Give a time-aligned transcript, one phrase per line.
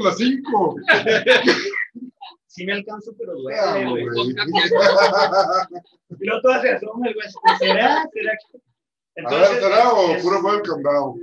[0.00, 0.76] por las cinco.
[2.46, 4.02] Sí me alcanzo, pero duele, Ah, güey.
[6.18, 7.28] Y luego todas se asoman, güey.
[7.58, 8.08] ¿Será?
[8.12, 8.58] ¿Será que?
[9.24, 11.14] A ver, ¿será o es- puro el candado?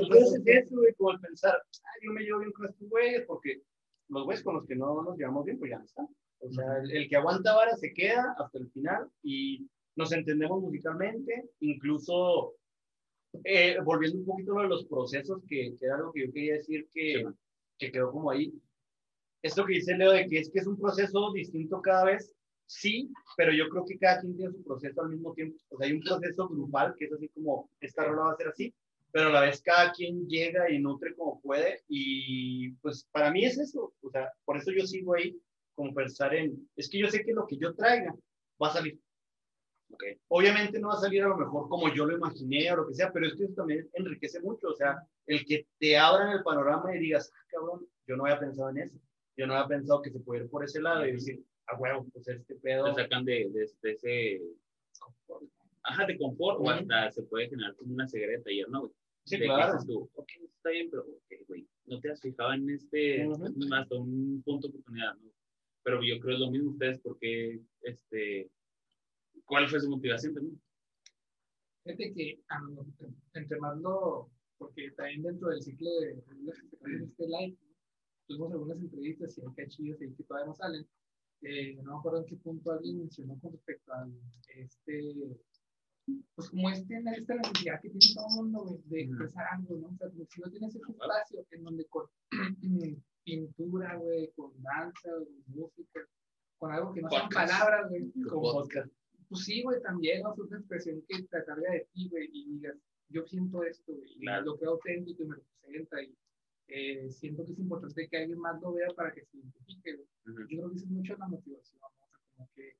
[0.00, 1.54] Entonces es eso, güey, como el pensar,
[2.02, 3.62] yo me llevo bien con estos güeyes, porque
[4.08, 6.08] los güeyes con los que no nos llevamos bien, pues ya no están.
[6.40, 10.60] O sea, el, el que aguanta vara se queda hasta el final y nos entendemos
[10.62, 12.54] musicalmente, incluso
[13.44, 16.32] eh, volviendo un poquito a lo de los procesos, que, que era algo que yo
[16.32, 17.24] quería decir que,
[17.78, 18.52] que quedó como ahí.
[19.42, 22.32] Esto que dice Leo de que es que es un proceso distinto cada vez,
[22.66, 25.58] sí, pero yo creo que cada quien tiene su proceso al mismo tiempo.
[25.70, 28.48] O sea, hay un proceso grupal que es así como, esta rola va a ser
[28.48, 28.74] así,
[29.10, 33.44] pero a la vez cada quien llega y nutre como puede y pues para mí
[33.44, 35.40] es eso, o sea, por eso yo sigo ahí
[35.74, 38.14] como pensar en, es que yo sé que lo que yo traiga
[38.62, 38.98] va a salir.
[39.90, 40.18] Okay.
[40.28, 42.94] Obviamente no va a salir a lo mejor como yo lo imaginé o lo que
[42.94, 46.42] sea, pero es que eso también enriquece mucho, o sea, el que te abran el
[46.42, 48.98] panorama y digas, ah, cabrón, yo no había pensado en eso,
[49.36, 52.06] yo no había pensado que se puede ir por ese lado y decir, ah, huevo,
[52.12, 52.94] pues este pedo.
[52.94, 54.42] Te sacan de, de, de ese.
[55.82, 58.92] Ajá, de confort, o hasta se puede generar como una de taller, ¿no, güey?
[59.24, 59.78] Sí, claro.
[59.86, 63.74] tú, ok, está bien, pero, ok, güey, no te has fijado en este, Ujú.
[63.74, 65.30] hasta un punto de oportunidad, ¿no?
[65.82, 68.50] Pero yo creo es lo mismo ustedes, porque, este,
[69.48, 70.60] ¿cuál fue su motivación también?
[71.84, 72.86] Fíjate que a lo-
[73.34, 77.56] entre más lo, porque también dentro del ciclo de de que se cambian este live,
[77.60, 77.68] ¿no?
[78.26, 80.86] tuvimos algunas entrevistas y hay cachillos ahí que todavía no salen.
[81.42, 84.06] Eh, no me acuerdo en qué punto alguien mencionó con respecto a
[84.54, 85.14] este,
[86.34, 89.88] pues como este, esta necesidad que tiene todo el mundo de expresar algo, ¿no?
[89.88, 92.06] O sea, como si no tienes ese espacio en donde con
[93.24, 96.00] pintura, güey, con danza, con música,
[96.58, 97.50] con algo que no sean Podcast.
[97.50, 98.92] palabras, güey, Con como podcast.
[99.28, 100.32] Pues sí, güey, también, ¿no?
[100.32, 102.76] Es una expresión que te salga de ti, güey, y digas,
[103.08, 104.44] yo siento esto, güey, y Claro.
[104.46, 106.14] lo creo auténtico y me representa, y
[106.68, 110.08] eh, siento que es importante que alguien más lo vea para que se identifique, güey.
[110.26, 110.40] Ujú.
[110.40, 111.86] Yo creo que eso es mucho la motivación, ¿no?
[111.86, 112.06] O sea,
[112.36, 112.76] como que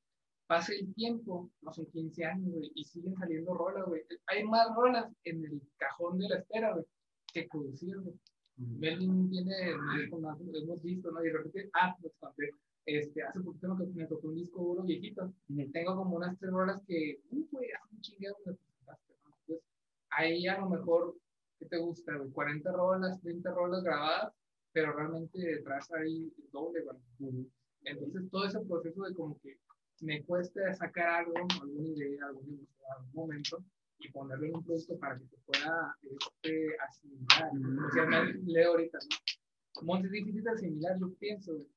[0.46, 4.02] pase el tiempo, no son 15 años, güey, y siguen saliendo rolas, güey.
[4.26, 6.84] Hay más rolas en el cajón de la espera, güey,
[7.32, 8.14] que producir, güey.
[8.56, 11.22] Melvin tiene, hemos visto, ¿no?
[11.22, 12.50] Y de repente, ah, te conté,
[12.88, 15.30] este, hace poquito me, me tocó un disco duro viejito.
[15.72, 19.12] Tengo como unas tres horas que, uy, güey, hace un chingado me presentaste.
[19.12, 19.64] Entonces,
[20.10, 21.14] ahí a lo mejor,
[21.58, 22.30] ¿qué te gusta, güey?
[22.30, 24.32] 40 rolas, 30 rolas grabadas,
[24.72, 26.80] pero realmente detrás hay doble,
[27.18, 27.46] güey.
[27.84, 29.58] Entonces, todo ese proceso de como que
[30.00, 32.66] me cuesta sacar algo, alguna idea, emoción,
[32.96, 33.62] algún momento,
[33.98, 37.50] y ponerlo en un producto para que se pueda este, asimilar.
[37.86, 39.82] O sea, leo ahorita, ¿no?
[39.82, 41.68] Monte es difícil de asimilar, yo pienso, güey,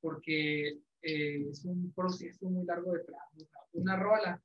[0.00, 3.22] porque eh, es un proceso muy largo detrás.
[3.34, 3.42] ¿no?
[3.42, 4.42] O sea, una rola,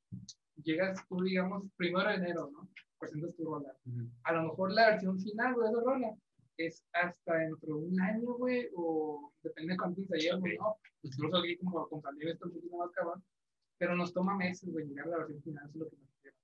[0.63, 2.67] llegas tú, digamos, primero de enero, ¿no?
[2.99, 3.75] Presentas tu rola.
[4.23, 6.15] A lo mejor la versión final de esa rola
[6.57, 10.77] es hasta dentro de un año, güey, o depende de cuánto ensayemos, ¿no?
[11.01, 13.23] Pues incluso aquí como con pandemia está un poquito más cabrón,
[13.77, 16.05] pero nos toma meses, güey, llegar a la versión final, eso es lo que me
[16.07, 16.37] refiero.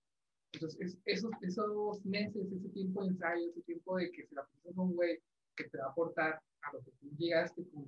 [0.53, 4.41] Entonces, es- esos, esos meses, ese tiempo de ensayo, ese tiempo de que se la
[4.41, 5.19] a un güey
[5.55, 7.85] que te va a aportar a lo que tú llegaste con,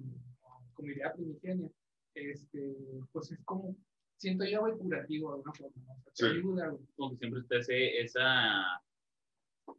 [0.75, 1.69] con idea primigenia,
[2.13, 2.75] este,
[3.11, 3.75] pues es como,
[4.17, 5.93] siento yo, güey, curativo de alguna forma, ¿no?
[5.93, 6.39] O sea, te Sí.
[6.39, 6.85] ayuda, güey.
[6.95, 8.81] Como que siempre está ese, esa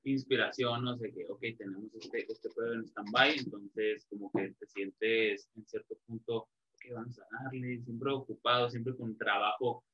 [0.04, 4.66] inspiración, no sé, que, ok, tenemos este, este pedo en stand-by, entonces como que te
[4.66, 6.36] sientes en cierto punto,
[6.74, 9.84] ok, vamos a darle, siempre ocupado, siempre con trabajo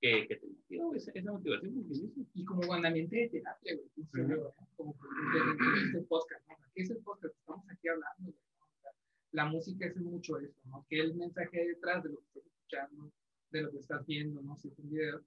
[0.00, 2.10] que, que te motiva, güey, esa, esa motivación, como que dices.
[2.34, 4.06] y como ambiente de terapia, güey.
[4.12, 4.68] serio, ¿no?
[4.76, 6.56] Como que de- de este podcast, ¿no?
[6.74, 7.34] ¿Qué es el podcast?
[7.36, 8.64] Estamos aquí hablando, güey, ¿no?
[8.66, 8.90] O sea,
[9.36, 10.86] la música es mucho eso, ¿no?
[10.88, 13.12] Que el mensaje detrás de lo que estás escuchando,
[13.50, 14.56] de lo que estás viendo, ¿no?
[14.56, 15.20] Si es un video,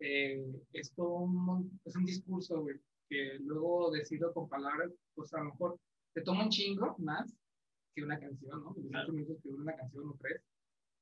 [0.00, 0.44] eh,
[0.74, 2.76] es todo un, es un discurso, güey,
[3.08, 5.78] que luego decirlo con palabras, pues a lo mejor
[6.12, 7.34] te toma un chingo más
[7.94, 8.74] que una canción, ¿no?
[8.76, 9.12] Los Claro.
[9.14, 10.42] minutos que dura una canción o tres,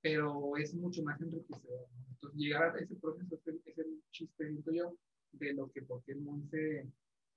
[0.00, 2.06] pero es mucho más enriquecedor, ¿no?
[2.11, 4.94] Entonces, llegar a ese proceso es el, es el chiste, siento yo,
[5.32, 6.87] de lo que porque el Monse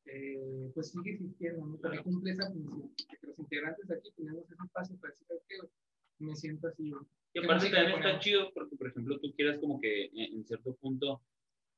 [0.05, 1.77] eh, pues sigue existiendo, ¿no?
[1.77, 5.69] Porque cumple esa función, que los integrantes de aquí tenemos ese espacio para decir, ok,
[6.19, 6.87] me siento así.
[6.87, 6.93] Y
[7.33, 10.75] ¿Qué aparte también está chido porque, por ejemplo, tú quieres como que en, en cierto
[10.75, 11.21] punto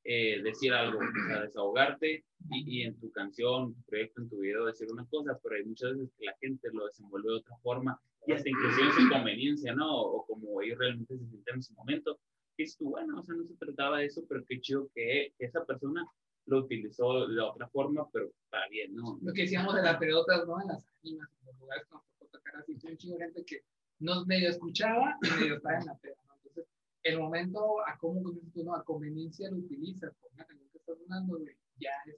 [0.04, 4.38] eh, decir algo, o sea, desahogarte y, y en tu canción, tu proyecto, en tu
[4.38, 7.56] video decir una cosa, pero hay muchas veces que la gente lo desenvuelve de otra
[7.58, 10.00] forma y hasta inclusive en su conveniencia, ¿no?
[10.02, 12.20] O, como ellos realmente se sienten en su momento.
[12.56, 15.32] Y dices tú, bueno, o sea, no se trataba de eso, pero qué chido que,
[15.38, 16.06] que esa persona
[16.48, 19.18] lo utilizó de otra forma, pero para bien, ¿no?
[19.22, 20.60] Lo que decíamos de las pelotas, ¿no?
[20.60, 23.44] En las ánimas, en los lugares que nos tocó tocar así, un chingo de gente
[23.44, 23.64] que
[24.00, 26.34] nos medio escuchaba y medio estaba en la peda, ¿no?
[26.36, 26.66] Entonces,
[27.02, 28.74] el momento a cómo, tú, ¿no?
[28.74, 31.38] A conveniencia lo utilizas, por una canción que estás sonando,
[31.76, 32.16] ya es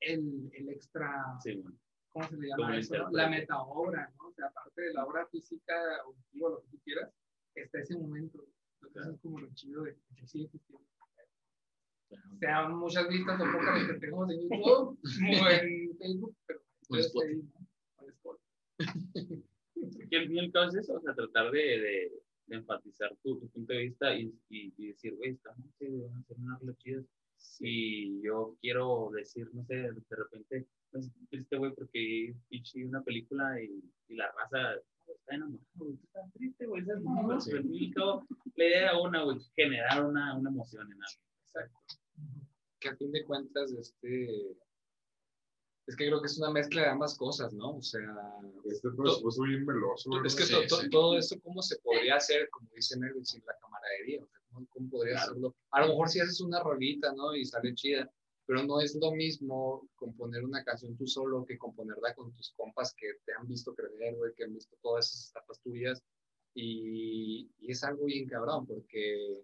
[0.00, 1.78] el, el extra Sí, bueno.
[2.10, 2.96] ¿cómo se le llama eso?
[2.98, 3.10] no?
[3.12, 4.28] La metaobra, ¿no?
[4.28, 5.74] O sea, aparte de la obra física,
[6.04, 7.10] auditiva, lo que tú quieras,
[7.54, 8.44] está ese momento.
[8.82, 9.12] Entonces Claro.
[9.12, 10.86] es como lo chido de que sí existiendo.
[12.38, 14.98] Sean muchas vistas o pocas las que tenemos en YouTube
[15.42, 17.34] o en Facebook, pero puedes Spotify.
[17.34, 17.66] seguir, ¿no?
[17.96, 19.44] O en Spotify.
[20.10, 22.12] Que al fin y al cabo es eso, o sea, tratar de, de,
[22.46, 26.16] de enfatizar tu, tu punto de vista y, y, y decir, güey, estamos, chidos, van
[26.16, 27.04] a hacer unas chidas.
[27.60, 33.62] Y yo quiero decir, no sé, de repente, pues, triste, güey, porque hice una película
[33.62, 34.74] y, y la raza
[35.06, 37.28] está enamorada, güey, tú estás triste, güey, ¿sabes cómo?
[37.28, 37.50] Pero, Sí.
[38.56, 41.22] la idea era una, güey, generar una, una emoción en algo.
[41.54, 41.78] Exacto.
[42.78, 44.52] que a fin de cuentas, este,
[45.86, 47.76] es que creo que es una mezcla de ambas cosas, ¿no?
[47.76, 48.00] O sea,
[48.64, 50.10] Este presupuesto bien veloso.
[50.24, 50.90] es que Sí, to- sí.
[50.90, 54.22] todo eso, ¿cómo se podría hacer, como dice Melvin, sin la camaradería?
[54.22, 55.54] O sea, ¿cómo, cómo podría hacerlo?
[55.72, 57.34] A lo mejor si haces una rolita, ¿no?
[57.34, 58.10] Y sale chida,
[58.46, 62.94] pero no es lo mismo componer una canción tú solo que componerla con tus compas
[62.94, 66.02] que te han visto crecer, güey, que han visto todas esas etapas tuyas.
[66.54, 69.42] Y, y es algo bien cabrón, porque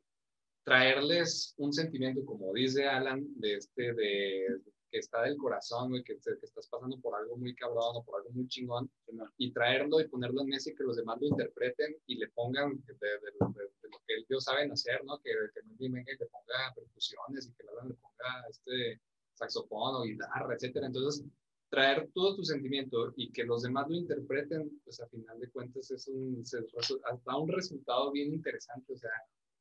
[0.66, 4.60] traerles un sentimiento, como dice Alan, de este, de
[4.90, 8.18] que está del corazón, güey, que, que estás pasando por algo muy cabrón o por
[8.20, 8.90] algo muy chingón,
[9.38, 12.94] y traerlo y ponerlo en y que los demás lo interpreten y le pongan de,
[12.94, 13.08] de-
[13.54, 15.20] de- de lo que ellos saben hacer, ¿no?
[15.22, 19.00] Que, que Melvin venga y le ponga percusiones y que Alan le ponga este
[19.34, 20.86] saxofón o guitarra, etcétera.
[20.88, 21.24] Entonces,
[21.68, 25.90] traer todo tu sentimiento y que los demás lo interpreten, pues a final de cuentas
[25.92, 26.42] es un,
[27.24, 29.10] da un resultado bien interesante, o sea,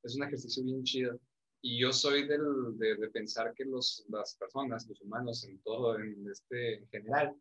[0.05, 1.19] es un ejercicio bien chido.
[1.61, 5.97] Y yo soy del, de, de pensar que los, las personas, los humanos en todo,
[5.97, 7.35] en, este, en general,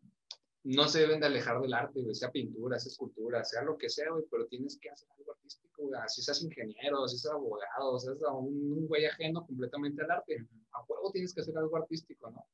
[0.63, 3.87] no se deben de alejar del arte, güey, sea pintura, sea escultura, sea lo que
[3.87, 7.99] sea, güey, pero tienes que hacer algo artístico, güey, así seas ingeniero, así seas abogado,
[7.99, 12.31] seas un, un güey ajeno completamente al arte, a juego tienes que hacer algo artístico,
[12.31, 12.47] ¿no?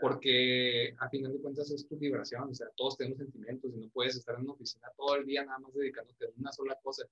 [0.00, 3.88] Porque a final de cuentas es tu liberación, o sea, todos tenemos sentimientos y no
[3.90, 7.04] puedes estar en una oficina todo el día nada más dedicándote a una sola cosa.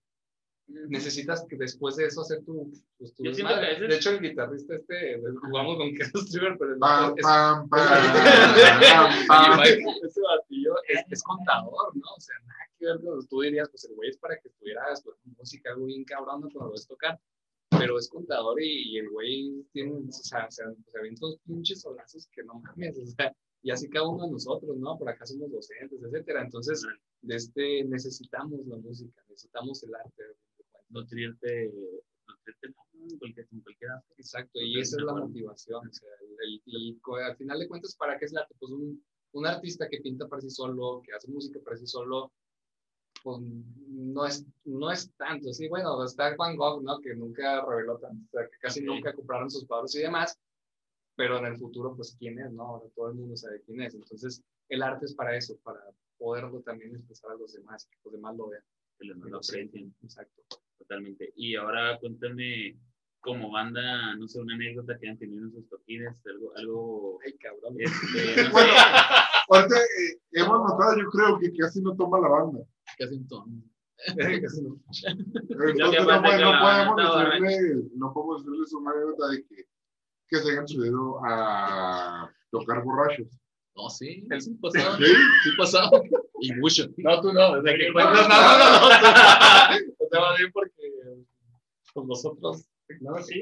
[0.69, 3.45] Necesitas que después de eso hacer tu, pues, tu veces-
[3.89, 9.61] De hecho, el guitarrista este, jugamos con Carlos Strieber, pero el Pam, es- pam, pam,
[10.05, 12.07] ese batillo es, es contador, ¿no?
[12.17, 14.83] O sea, nada que ver con tú dirías, pues el güey es para que estuviera
[14.93, 16.41] estudiando música, algo bien cabrón.
[16.43, 17.19] Cuando lo ves tocar.
[17.79, 21.81] Pero es contador y, y el güey tiene, o sea, se, se avienta unos pinches
[21.81, 24.97] solazos que no mames, o sea, y así cada uno de nosotros, ¿no?
[24.97, 26.43] Por acá somos docentes, etcétera.
[26.43, 26.87] Entonces,
[27.23, 30.23] de este, necesitamos la música, necesitamos el arte.
[30.89, 31.73] Nutrirte,
[32.27, 34.15] nutrirte en cualquier, en cualquier arte.
[34.19, 35.89] Exacto, y esa es la motivación.
[35.89, 36.09] O sea,
[36.43, 38.55] el- el- co- al final de cuentas, ¿para qué es el arte?
[38.59, 42.33] Pues un, un artista que pinta para sí solo, que hace música para sí solo,
[43.23, 43.41] pues
[43.89, 45.53] no es, no es tanto.
[45.53, 47.01] Sí, bueno, está Van Gogh, ¿no?
[47.01, 48.87] Que nunca reveló tanto, o sea, que casi Ok.
[48.87, 50.39] nunca compraron sus cuadros y demás,
[51.17, 52.53] pero en el futuro, pues, ¿quién es?
[52.53, 53.95] No, ahora todo el mundo sabe quién es.
[53.95, 55.81] Entonces, el arte es para eso, para
[56.19, 58.63] poderlo también expresar a los demás, que los demás lo vean.
[58.99, 59.95] Que los lo aprecien.
[60.03, 60.43] Exacto.
[60.79, 61.33] Totalmente.
[61.37, 62.79] Y ahora cuéntame,
[63.21, 67.33] como banda, no sé, una anécdota que han tenido en sus toquines, algo, algo, Ay,
[67.39, 67.75] cabrón.
[67.79, 68.51] este, no
[69.49, 72.61] Bueno, eh, hemos notado, yo creo que casi no toma la banda.
[72.99, 73.47] Casi no.
[74.09, 79.65] Entonces que no, puede- no podemos decirle, no podemos decirles una anécdota de que,
[80.29, 83.27] que se hayan subido a tocar borrachos.
[83.77, 84.97] No, sí, sí pasaba.
[84.99, 85.05] ¿Sí?
[85.45, 85.91] Sí pasaba.
[86.41, 86.87] Y mucho.
[86.97, 89.97] No, tú no, desde que No, cuentas, no, no, no, no, no.
[90.07, 90.93] O sea, más bien porque
[91.93, 92.69] pues nosotros.
[93.01, 93.41] No, sí.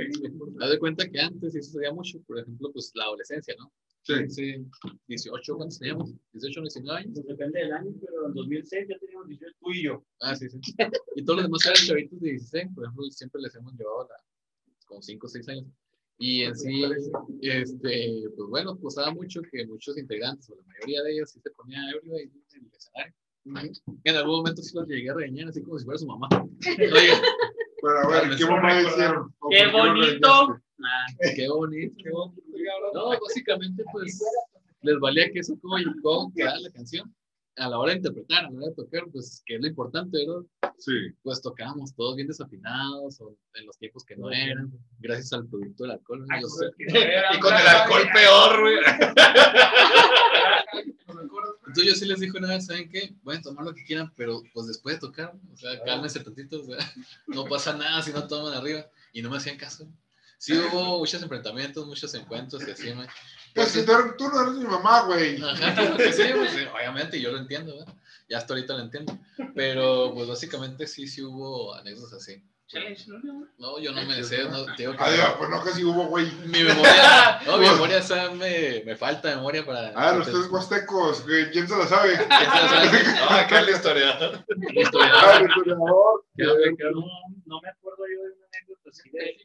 [0.60, 3.70] Haz de cuenta que antes sí sucedía mucho, por ejemplo, pues la adolescencia, ¿no?
[4.02, 4.14] Sí.
[4.28, 4.66] Sí,
[5.08, 6.12] 18, ¿cuántos teníamos?
[6.32, 7.12] 18, 19 años.
[7.14, 10.04] Pues depende del año, pero en 2006 ya teníamos 18, tú y yo.
[10.20, 10.58] Ah, sí, sí.
[11.16, 14.16] Y todos los demás eran chavitos de 16, por ejemplo, siempre les hemos llevado la,
[14.86, 15.66] como 5 o 6 años.
[16.18, 16.84] Y en sí,
[17.42, 21.50] este, pues bueno, pasaba mucho que muchos integrantes, o la mayoría de ellos, sí se
[21.50, 22.30] ponía ebrio en
[22.64, 23.14] el escenario.
[24.04, 26.28] En algún momento sí los llegué a regañar, así como si fuera su mamá.
[27.84, 29.34] Pero a ver, ¿qué mamá hicieron?
[29.40, 30.28] ¿O ¡Qué por qué lo bonito!
[30.28, 30.64] regañaste?
[30.80, 31.06] Ah,
[31.36, 32.42] qué bonito, qué bonito.
[32.94, 34.18] No, básicamente, pues,
[34.82, 37.14] les valía que eso cómo, cómo quedaba la canción.
[37.56, 40.18] A la hora de interpretar, a la hora de tocar, pues, que es lo importante,
[40.26, 40.63] ¿verdad?
[40.78, 40.92] Sí.
[41.22, 45.84] Pues tocábamos todos bien desafinados, o en los tiempos que no eran, gracias al producto
[45.84, 46.26] del alcohol.
[46.26, 46.40] ¿no?
[46.40, 48.76] Los- Y con el alcohol peor, güey.
[51.66, 53.14] Entonces yo sí les dije una vez, ¿saben qué?
[53.24, 56.64] Pueden tomar lo que quieran, pero pues después de tocar, o sea, cálmense tantito, o
[56.64, 56.76] sea,
[57.26, 58.86] no pasa nada si no toman arriba.
[59.12, 59.86] Y no me hacían caso.
[60.38, 63.06] Sí hubo muchos enfrentamientos, muchos encuentros y así, güey.
[63.54, 65.40] Pues que tú, tú no eres mi mamá, güey.
[65.42, 67.94] Ajá, claro que sí, pues, sí, obviamente yo lo entiendo, ¿verdad?
[68.28, 69.18] Ya hasta ahorita lo entiendo.
[69.54, 72.42] Pero pues básicamente sí, sí hubo anécdotas así.
[73.06, 73.46] ¿no?
[73.58, 76.30] No, yo no me sé, no, digo que Adiós, pues no, casi hubo, güey.
[76.46, 79.92] mi memoria, no, mi memoria esa me, me falta memoria para.
[79.94, 82.16] Ah, los tres huastecos, güey, ¿quién se la sabe?
[82.16, 82.88] ¿Quién se la sabe?
[83.28, 84.44] Ah, acá el historiador.
[84.48, 85.24] El historiador.
[85.24, 86.94] Ah, el historiador.
[86.94, 87.06] No,
[87.46, 89.36] no me acuerdo yo de una anécdota así de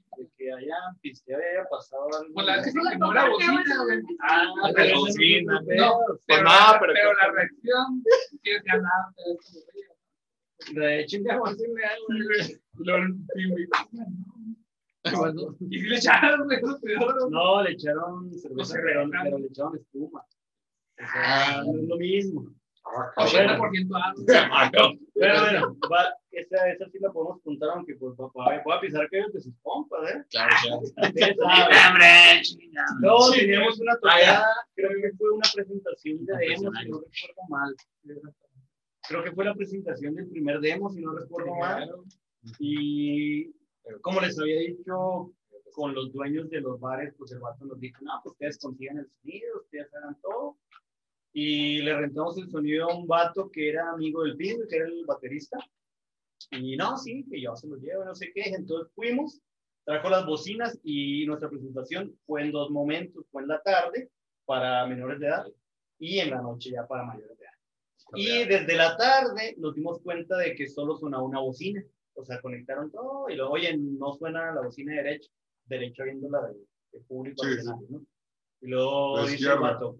[0.57, 2.33] que haya pisteado y haya pasado algo.
[2.33, 3.99] Pues la vez que se quemó la bocina, güey.
[4.21, 8.03] Ah, La pero bocina, pero- No, Pues pero, nada, la, pero- pero la reacción
[8.43, 8.63] es.
[10.73, 11.01] De
[11.67, 13.47] güey.
[13.49, 13.67] Güey.
[15.15, 17.31] Bueno, Y si le echaron, güey, lo peor.
[17.31, 19.23] No, le echaron cerveza, No, pero, cerveza.
[19.23, 20.19] pero le echaron espuma.
[20.21, 20.25] O
[21.07, 22.53] sea, no es lo mismo.
[22.91, 23.71] Ah, O cabrón.
[23.71, 24.97] 80% agua.
[25.13, 29.07] Pero bueno, va, esa, esa sí la podemos juntar, aunque pues papá, voy a pisar
[29.09, 30.23] que de sus pompas, ¿eh?
[30.31, 30.79] claro.
[31.89, 32.41] ¡Hombre!
[33.01, 37.41] No, teníamos una Ah, tocada, creo que fue una presentación de demos, si no recuerdo
[37.49, 37.75] mal.
[39.07, 41.89] Creo que fue la presentación del primer demo, si no recuerdo mal.
[42.59, 43.51] Y
[44.01, 45.31] como les había dicho,
[45.73, 48.97] con los dueños de los bares, pues el vato nos dijo, no, pues ustedes consigan
[48.97, 50.57] el sonido, ustedes hagan todo.
[51.31, 54.85] Y le rentamos el sonido a un vato que era amigo del Ping, que era
[54.85, 55.57] el baterista.
[56.51, 58.49] Y no, sí, que yo se lo llevo, no sé qué.
[58.49, 59.39] Entonces fuimos,
[59.85, 63.25] trajo las bocinas y nuestra presentación fue en dos momentos.
[63.31, 64.09] Fue en la tarde
[64.45, 65.45] para menores de edad
[65.99, 67.53] y en la noche ya para mayores de edad.
[68.15, 71.83] Y desde la tarde nos dimos cuenta de que solo sonaba una bocina.
[72.15, 75.29] O sea, conectaron todo y luego, oye, no suena la bocina derecha,
[75.65, 76.57] derecha viendo la del,
[76.91, 77.43] del público.
[77.43, 78.05] Sí, escenario, ¿no?
[78.61, 79.99] Y luego La dice el vato,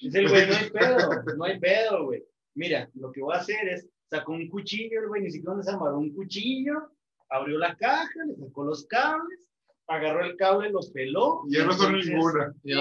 [0.00, 2.24] dice el güey, no hay pedo, no hay pedo, güey.
[2.54, 5.70] Mira, lo que voy a hacer es, sacó un cuchillo, el güey, ni siquiera se
[5.70, 6.90] amarró un cuchillo,
[7.28, 9.48] abrió la caja, le sacó los cables,
[9.86, 11.42] agarró el cable, lo peló.
[11.48, 12.54] Ya no son ninguna.
[12.64, 12.80] Y no.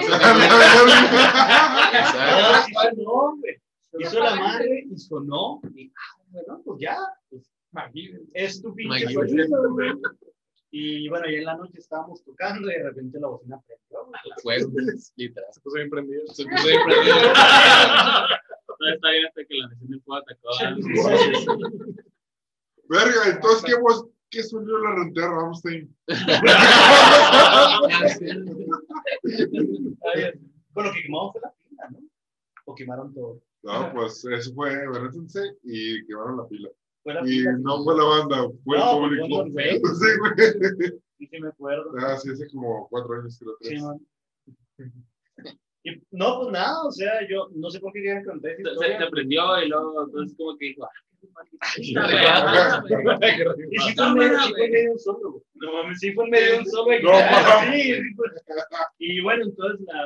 [4.00, 5.60] Hizo la madre y sonó.
[5.74, 6.98] Y, ah, bueno, pues ya,
[7.30, 7.52] pues,
[8.34, 9.48] es tu pinche Imagínate.
[9.48, 9.92] sonido, güey.
[10.72, 13.88] Y bueno, ya en la noche estábamos tocando y de repente la bocina prendió.
[15.16, 15.54] literal.
[15.54, 16.28] Se puso bien prendido.
[16.28, 17.16] Se puso bien prendido.
[18.80, 20.70] No, está bien hasta que la misión del fuego atacó a
[22.90, 25.96] Verga, entonces, ¿qué, voz, qué sonido la renté a Ramstein?
[30.74, 32.00] Bueno, que quemamos fue la pila, ¿no?
[32.66, 33.42] O quemaron todo.
[33.64, 36.70] No, pues eso fue Evanescence y quemaron la pila.
[37.08, 39.28] Fue la Y no fue la banda, fue No, el público.
[39.46, 39.80] no, güey.
[39.82, 40.92] Sí, güey.
[41.18, 41.94] Sí, sí me acuerdo.
[42.00, 43.56] Ah, sí, hace como cuatro años, creo.
[43.62, 43.82] Sí, tres.
[43.82, 44.00] man.
[45.84, 49.10] Y no, pues nada, o sea, yo no sé por qué querían contar Se, se
[49.10, 50.90] prendió y luego entonces como que dijo, ah,
[53.72, 55.44] Y sí fue en medio, sí fue de un solo, güey.
[55.56, 56.92] No mames, sí fue en medio de un solo.
[56.92, 58.28] sí, sí fue.
[58.98, 60.06] Y bueno, entonces la,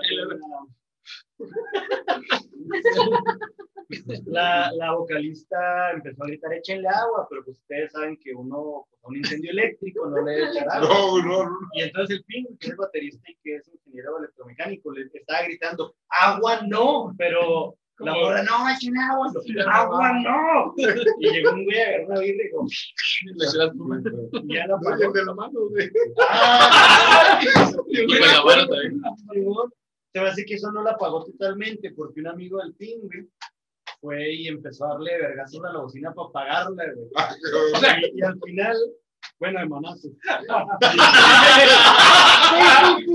[4.28, 9.04] la, la vocalista empezó a gritar, échenle agua, pero pues ustedes saben que uno, pues,
[9.04, 10.88] a un incendio eléctrico no le echan agua.
[10.88, 11.58] No, no, no.
[11.74, 15.96] Y entonces el Ping, que es baterista y que es ingeniero electromecánico, le estaba gritando,
[16.10, 19.32] agua no, pero la morra, no, echen agua,
[19.72, 20.74] agua no.
[21.20, 22.66] Y llegó un güey, agarró una birra y dijo,
[23.36, 24.02] Le echó la espuma.
[24.44, 25.12] y ya la No, apagó.
[25.12, 25.90] de la mano, güey.
[26.30, 27.40] Ah,
[27.90, 29.02] Y con la mano también.
[30.14, 33.28] Se me hace que eso no la pagó totalmente porque un amigo del güey,
[34.02, 37.08] fue y empezó a darle vergazos a la bocina para pagarla, güey.
[38.14, 38.78] Y, y al final,
[39.40, 40.10] bueno, hermanazo.
[42.54, 43.06] Ay,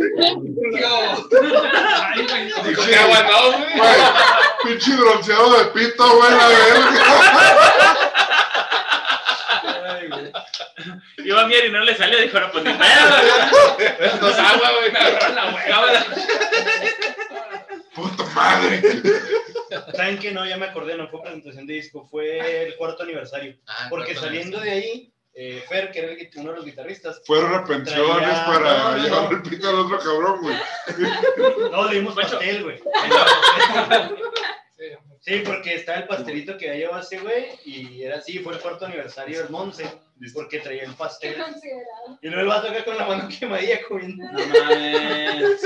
[2.72, 3.98] güey,
[4.64, 7.96] pinche bronceado de pito, güey, la verga.
[9.88, 10.32] Ay, güey.
[11.26, 13.16] Iba a mirar y no le salió, dijo, no, pues ni pedo.
[13.98, 14.92] Esto es agua, güey.
[14.92, 16.06] Me agarraron la.
[18.36, 18.82] Madre.
[19.96, 20.30] ¿Saben qué?
[20.32, 23.56] No, ya me acordé, no fue presentación de disco, fue el cuarto aniversario.
[23.66, 27.20] Ah, Porque cuarto saliendo de ahí, eh, Fer, que era el uno de los guitarristas,
[27.26, 30.56] Fueron a pensiones Traía- para no, no, llevar el pito al otro cabrón, güey.
[31.70, 32.80] no, le dimos pastel, güey.
[35.20, 38.60] Sí, porque estaba el pastelito que ya llevó ese güey y era así, fue el
[38.60, 39.84] cuarto aniversario del Monse,
[40.32, 41.36] porque traía el pastel.
[41.42, 42.18] considerado.
[42.22, 44.24] Y luego el vato acá con la mano quemadilla comiendo.
[44.24, 45.60] No mames.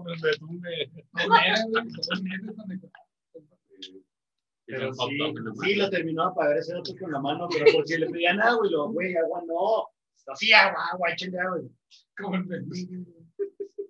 [0.00, 0.90] Como el betún de
[4.66, 5.18] Pero sí,
[5.64, 8.64] sí, lo terminó de pagar ese otro con la mano, pero porque le pedían agua
[8.66, 9.88] y lo, güey, agua no.
[10.32, 11.60] Así, agua, agua, échenle agua.
[12.16, 13.04] como el betún.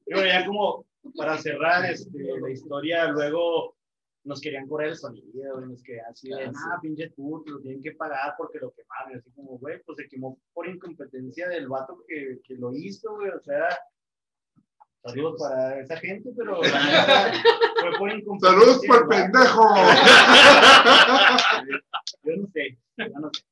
[0.06, 0.86] Y bueno, ya como
[1.16, 3.76] para cerrar este, la historia, luego
[4.24, 7.60] nos querían cobrar el sonido, güey, nos querían así de, Ah, ah, pinche puto, lo
[7.60, 11.68] tienen que pagar porque lo quemaron, así como, güey, pues se quemó por incompetencia del
[11.68, 13.68] vato que, que lo hizo, güey, o sea,
[15.04, 18.60] saludos para esa gente, pero fue por incompetencia.
[18.60, 19.74] Saludos por pendejo.
[22.24, 23.42] Yo no sé, yo no sé.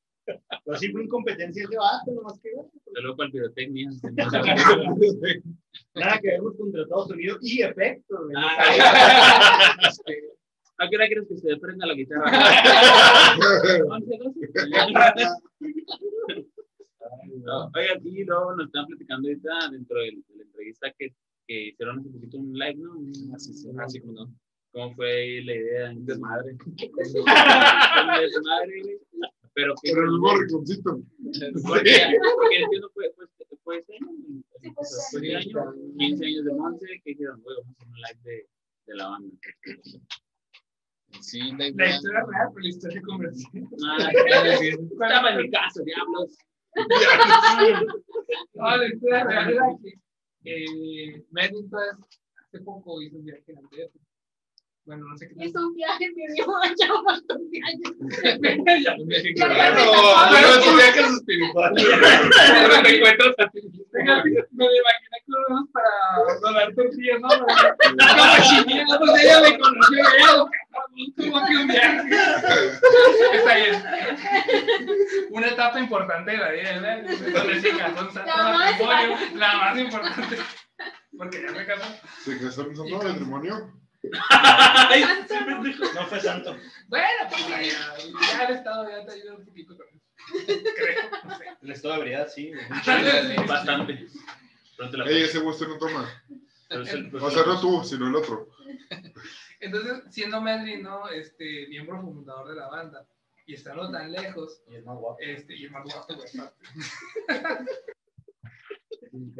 [0.63, 2.65] Pero sí fue incompetencia ese vato, nomás que ver.
[2.93, 3.89] Solo para el pirotecnia.
[5.95, 8.19] Nada que ver con Estados Unidos y efectos.
[8.37, 9.73] Ah.
[10.81, 12.31] ¿A qué hora quieres que se prenda la guitarra?
[17.75, 21.13] Oigan, y luego nos están platicando ahorita dentro del- de la entrevista que,
[21.49, 22.91] que hicieron hace poquito un live, ¿no?
[22.99, 24.33] Un- Así, sí, así como no.
[24.71, 25.93] ¿Cómo fue la idea?
[25.95, 26.51] Desmadre.
[26.63, 26.75] Un
[28.21, 28.99] desmadre.
[29.55, 29.91] Pero que.
[29.91, 31.01] Pero el mismo rinconcito.
[31.67, 31.91] Porque,
[32.35, 33.25] porque entiendo, fue, fue,
[33.63, 34.11] fue este año.
[34.61, 37.87] Sí, este Fue este año, 15 años de Monse, que dijeron, güey, vamos a hacer
[37.87, 38.47] un live de,
[38.85, 39.35] de la banda.
[41.19, 43.67] Sí, la La historia real, pero la historia comercial.
[43.79, 44.73] Nada, que decir.
[44.91, 46.37] Estaba en mi casa, diablos.
[48.53, 49.93] No, la historia real era que
[50.43, 51.97] eh, pues,
[52.45, 53.91] hace poco hizo un viaje Andrés.
[54.89, 57.93] Bueno, no sé qué Es un viaje, mi viejo, ya cuántos años.
[57.99, 58.09] Un
[58.81, 59.03] Ya, no,
[60.49, 61.73] es un viaje espiritual.
[61.77, 63.59] Pero te encuentras a ti.
[63.61, 67.27] Me imaginé que lo vemos para donar tortillas, ¿no?
[67.29, 67.45] Como
[68.97, 70.45] pues ella me conoció ella,
[71.17, 72.09] como que un viaje.
[73.33, 73.83] Está bien.
[75.29, 77.03] Una etapa importante de la vida, ¿verdad?
[77.35, 80.37] Donde se casó un santo La más matrimonio, la más importante.
[81.15, 81.95] Porque ya se casó.
[82.23, 83.79] Se casaron en santo matrimonio.
[84.29, 85.03] Ay,
[85.95, 86.55] No fue santo.
[86.87, 87.97] Bueno, pues ya, ya,
[88.37, 89.99] ya el Estado ya te ayuda un poquito con eso.
[90.75, 91.45] Creo, no sé.
[91.61, 92.51] El estado de ebriedad, sí.
[93.47, 94.07] Bastante.
[94.77, 96.07] Pronto la Ey, ese usted no toma.
[96.69, 98.47] Pero es el- O sea, no tú, sino el otro.
[99.59, 101.09] Entonces, siendo Melvin, ¿no?
[101.09, 103.05] Este, miembro fundador de la banda,
[103.45, 105.17] y estando tan lejos, Y es más guapo.
[105.19, 106.13] este, y el más guapo.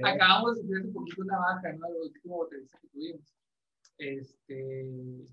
[0.04, 1.88] Acabamos de hacer hace poquito una baja, ¿no?
[1.88, 3.22] El último baterista que tuvimos.
[4.00, 4.90] Este,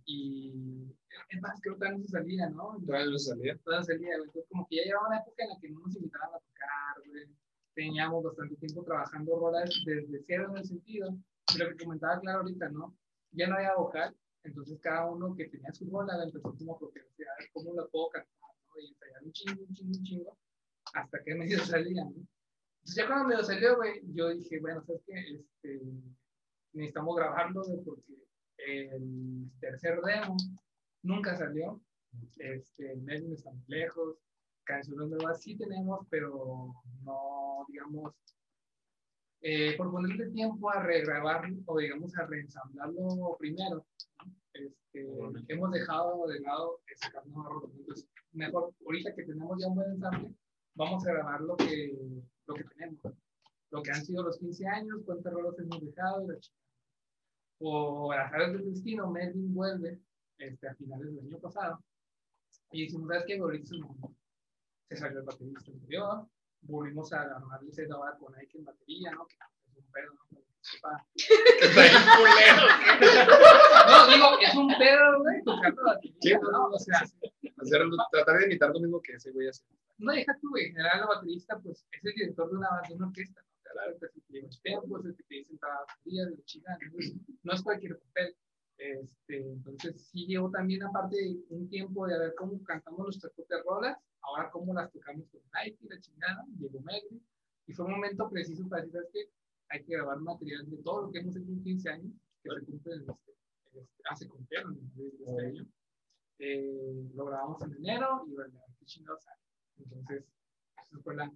[0.07, 0.93] y
[1.31, 2.77] es más, creo que todavía no se salía, ¿no?
[2.85, 3.57] Todavía no salía.
[3.59, 4.15] Todavía salía.
[4.17, 7.09] Entonces, como que ya llevaba una época en la que no nos invitaban a tocar,
[7.09, 7.29] güey.
[7.75, 11.17] Teníamos bastante tiempo trabajando rolas desde cero en el sentido.
[11.55, 12.97] Y lo que comentaba claro ahorita, ¿no?
[13.31, 16.79] Ya no había vocal, entonces cada uno que tenía su rola la empezó como a
[16.79, 18.81] proponer, a ver cómo la puedo cantar, ¿no?
[18.81, 20.39] Y ensayar un chingo, un chingo, un chingo,
[20.95, 22.11] hasta que medio salía, ¿no?
[22.11, 25.15] Entonces ya cuando medio salió, güey, yo dije, bueno, ¿sabes qué?
[25.35, 25.81] Este,
[26.73, 28.26] necesitamos grabarlo, güey, porque
[28.59, 30.37] el tercer demo
[31.03, 31.81] nunca salió.
[32.39, 34.17] Este, el Melvin está muy lejos,
[34.65, 38.15] canciones nuevas sí tenemos, pero no, digamos,
[39.43, 43.87] eh, por ponerle tiempo a regrabar o digamos a reensamblarlo primero,
[44.25, 44.35] ¿no?
[44.53, 45.07] este,
[45.49, 46.81] hemos dejado de lado
[47.27, 47.71] nuevas rolas.
[47.79, 50.35] Entonces, mejor, ahorita que tenemos ya un buen ensamble,
[50.75, 51.93] vamos a grabar lo que,
[52.47, 53.01] lo que tenemos.
[53.71, 56.66] Lo que han sido los 15 años, cuántas rolas hemos dejado, y la chingada.
[57.59, 60.01] Por azares del destino, Melvin vuelve
[60.39, 61.83] este, a finales del año pasado.
[62.71, 63.39] Y dijimos, ¿sabes qué?
[63.39, 63.75] Ahorita.
[64.89, 66.29] Se salió el baterista anterior,
[66.61, 69.27] volvimos a armarle ese ahora con Ike en batería, ¿no?
[69.27, 70.27] Que es un pedo, ¿no?
[73.87, 76.67] No, digo, es un pedo, güey, tocando batería, ¿no?
[76.67, 77.03] O sea,
[77.59, 79.65] Hacerlo, tratar de imitar lo mismo que ese güey hace.
[79.99, 82.95] no deja tú, güey, en general la baterista, pues, es el director de una, de
[82.95, 83.56] una orquesta, ¿no?
[83.77, 87.15] Claro, pues, que lleva el tiempo, es el que te dice cada día, de entonces,
[87.43, 88.35] no es cualquier papel.
[88.79, 91.17] Este, entonces, sí llevo también, aparte,
[91.51, 95.79] un tiempo de ver cómo cantamos nuestras propias rolas, ahora cómo las tocamos con Nike,
[95.89, 97.21] la chingada, llegó Megri,
[97.67, 99.31] y fue un momento preciso para decir, ¿sabes qué?
[99.69, 102.13] Hay que grabar material de todo lo que hemos hecho en 15 años,
[102.43, 103.13] que se cumple en este,
[103.73, 105.67] en este, hace cumplieron en este año.
[106.39, 109.23] Eh, lo grabamos en enero y bueno, qué chingados.
[109.79, 110.25] Entonces,
[110.83, 111.31] esa fue la,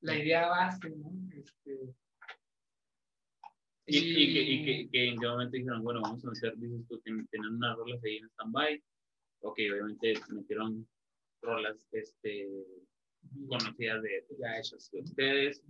[0.00, 1.10] la idea base, ¿no?
[1.36, 1.94] Este,
[3.86, 6.86] Y, y, que, y que, que en qué momento dijeron, bueno, vamos a meter, dices
[6.88, 8.82] tú, ten- tenían unas rolas ahí en stand-by.
[9.40, 10.88] Ok, obviamente metieron
[11.42, 12.48] rolas este,
[13.46, 14.90] conocidas de, Ya hechas.
[14.90, 15.62] de ustedes,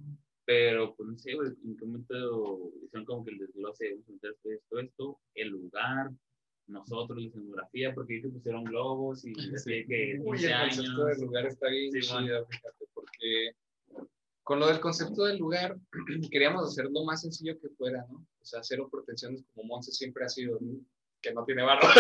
[0.45, 4.31] pero pues no sé, en qué momento hicieron como que el desglose, vamos a meter
[4.31, 6.11] esto, esto, esto, el lugar,
[6.69, 10.77] nosotros, la escenografía, porque te pusieron globos y así que Uy, 15 el años.
[10.77, 13.57] concepto del lugar está bien Sí, chido, fíjate, porque
[14.45, 15.77] con lo del concepto del lugar
[16.31, 18.19] queríamos hacer lo más sencillo que fuera, ¿no?
[18.19, 20.79] O sea, cero pretensiones como Monse siempre ha sido, ¿no?
[21.25, 21.89] que no tiene barro.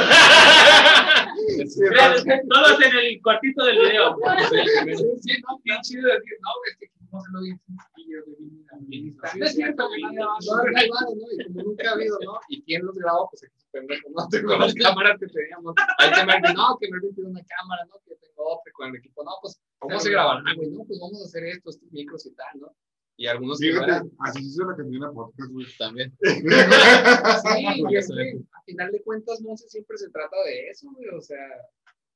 [1.66, 1.80] Sí,
[2.48, 4.16] Todos en el cuartito del video.
[5.20, 9.29] Sí, no, bien chido decir, no, es que quisimos hacerlo bien sencillo, güey, bien minimalista.
[9.33, 11.27] Sí, No es cierto, no, no, no, no hay varo, ¿no?
[11.33, 12.40] Y como nunca ha habido, ¿no?
[12.48, 13.29] ¿Y quién los grabó?
[13.31, 14.48] Pues aquí se pendejo, ¿no?
[14.48, 15.74] Con las cámaras que teníamos.
[15.98, 17.94] Hay que ver, no, que no tiene una cámara, ¿no?
[18.07, 19.24] Que tengo otra con el equipo.
[19.24, 20.46] No, pues, ¿cómo se graban?
[20.46, 22.74] Ah, güey, no, pues vamos a hacer esto, estos micros y tal, ¿no?
[23.16, 25.66] Y algunos que no Fíjate, eran- así se hizo la cantina podcast, güey.
[25.79, 26.16] También.
[26.20, 26.27] Sí,
[27.90, 31.09] y es se que a final de cuentas, Monse siempre se trata de eso, güey.
[31.11, 31.38] O sea,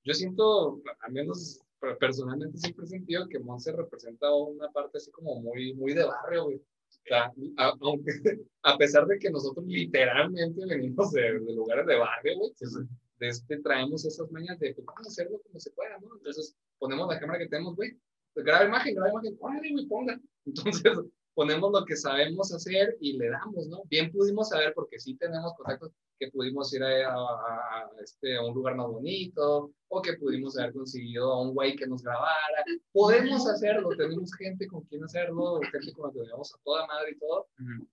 [0.04, 5.10] yo siento, al menos pero personalmente siempre he sentido que Monse representa una parte así
[5.10, 6.56] como muy, muy de barrio, güey.
[6.56, 8.12] O sea, a, aunque,
[8.62, 12.78] a pesar de que nosotros literalmente venimos de, de lugares de barrio, güey, pues,
[13.18, 16.16] de este, traemos esas mañas de, pues, vamos a hacerlo como se pueda, ¿no?
[16.16, 17.96] Entonces, ponemos la cámara que tenemos, güey,
[18.34, 20.20] pues, graba imagen, graba imagen, órale, güey, ponga.
[20.46, 20.98] Entonces,
[21.38, 23.84] ponemos lo que sabemos hacer y le damos, ¿no?
[23.88, 28.42] Bien pudimos saber, porque sí tenemos contactos, que pudimos ir a, a- a- este, a
[28.44, 32.64] un lugar más bonito, o que pudimos haber conseguido a un güey que nos grabara.
[32.90, 37.12] Podemos hacerlo, tenemos gente con quien hacerlo, gente con la que llevamos a toda madre
[37.12, 37.86] y todo, Ujú.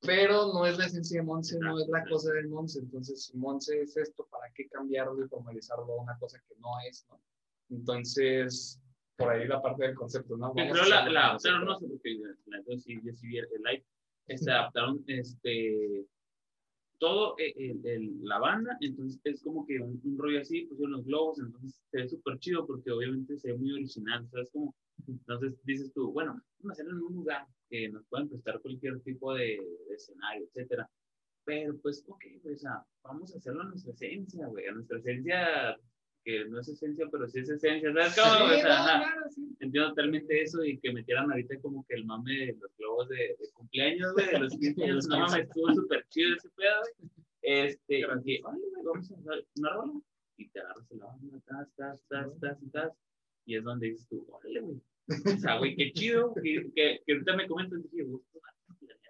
[0.00, 2.80] pero no es la esencia de Monse, no es la cosa del Monse.
[2.80, 6.70] Entonces, si Monse es esto, ¿para qué cambiarlo y formalizarlo a una cosa que no
[6.88, 7.20] es, no?
[7.70, 8.80] Entonces,
[9.20, 10.52] por ahí la parte del concepto, ¿no?
[10.54, 11.64] Vamos a la, la se pueda.
[11.64, 13.84] no sé, porque la, yo sí, yo sí vi el live,
[14.26, 16.06] este, adaptaron este,
[16.98, 20.92] todo eh, el, el- la banda, entonces es como que un, un rollo así, pusieron
[20.92, 24.50] los globos, entonces se ve súper chido porque obviamente se ve muy original, ¿sabes?
[24.52, 24.74] Como,
[25.06, 29.00] entonces dices tú, bueno, vamos a hacerlo en un lugar que nos puedan prestar cualquier
[29.00, 30.88] tipo de, de escenario, etcétera.
[31.44, 34.98] Pero pues, ok, pues, o sea, vamos a hacerlo a nuestra esencia, güey, a nuestra
[34.98, 35.76] esencia,
[36.24, 38.14] que no es esencia, pero sí es esencia, ¿sabes?
[38.16, 38.48] cómo?
[38.48, 39.56] Sí, O sea, no, claro, sí.
[39.60, 43.16] entiendo totalmente eso y que metieran ahorita como que el mame de los globos de,
[43.16, 47.10] de cumpleaños, güey, de los 15 años, no mames, estuvo súper chido ese pedo, güey.
[47.42, 49.92] Este, y que, oye, güey, vamos a hacer una rola.
[50.36, 52.92] Y te agarras la banda, tas, tas, tas, tas, tas,
[53.44, 54.80] y es donde dices tú, órale, güey.
[55.08, 58.22] O sea, güey, qué chido, que, que, que ahorita me comentan, dije, güey,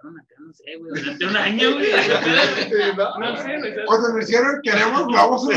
[0.08, 1.90] acá, no sé, güey, durante un año, güey.
[2.96, 3.84] No, No sé.
[3.86, 5.42] Cuando me hicieron, queremos globos.
[5.48, 5.50] Yo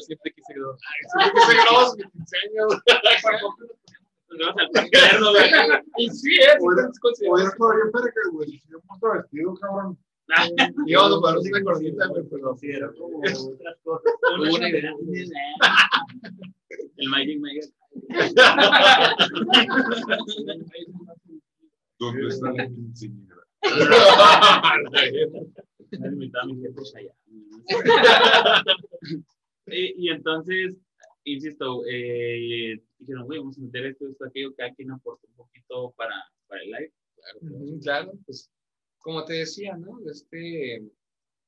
[0.00, 0.78] siempre quise dos.
[1.12, 2.72] Siempre que se grabó mis diseños.
[4.28, 5.50] Nos vamos al parque Lerdo, güey.
[5.98, 6.56] Y sí, es.
[6.58, 6.90] Todavía
[7.92, 8.48] perca, güey.
[8.50, 9.98] Si yo puesto vestido, cabrón.
[10.86, 14.12] Y vamos a poner una gordita, güey, pero Sí, era como otras cosas.
[14.38, 14.92] Una idea.
[16.96, 17.68] El Magic Mike.
[21.98, 23.46] ¿Dónde está la quinceañera?
[29.66, 30.76] Y, y entonces,
[31.24, 35.92] insisto, eh, dijeron, güey, vamos a meter esto, esto, aquello, cada quien aportó un poquito
[35.96, 36.14] para,
[36.46, 36.92] para el live.
[37.40, 38.50] Ujú, Claro, pues
[38.98, 39.98] como te decía, ¿no?
[40.10, 40.82] Este,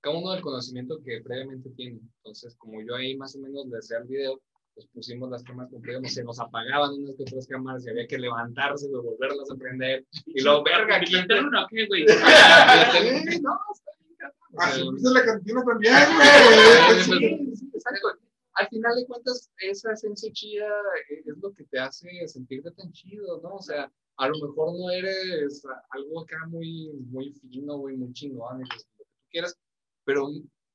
[0.00, 2.00] cada uno del conocimiento que previamente tiene.
[2.18, 4.40] Entonces, como yo ahí más o menos le hacía el video,
[4.78, 8.06] pues pusimos las cámaras como podíamos, se nos apagaban unas que otras cámaras y había
[8.06, 10.06] que levantarse y volverlas a prender.
[10.26, 11.66] Y luego, verga, aquí ¿Quién te uno?
[11.68, 12.06] ¿Qué, güey?
[12.06, 13.44] No, está bien.
[13.44, 17.02] O Así dice la cantina también, güey.
[17.02, 18.08] sí, exacto.
[18.54, 20.68] Al final de cuentas, esa esencia chida
[21.10, 23.56] eh, es lo que te hace sentirte tan chido, ¿no?
[23.56, 28.60] O sea, a lo mejor no eres algo acá muy, muy fino, güey, muy chingón,
[28.60, 29.58] lo que tú quieras,
[30.04, 30.28] pero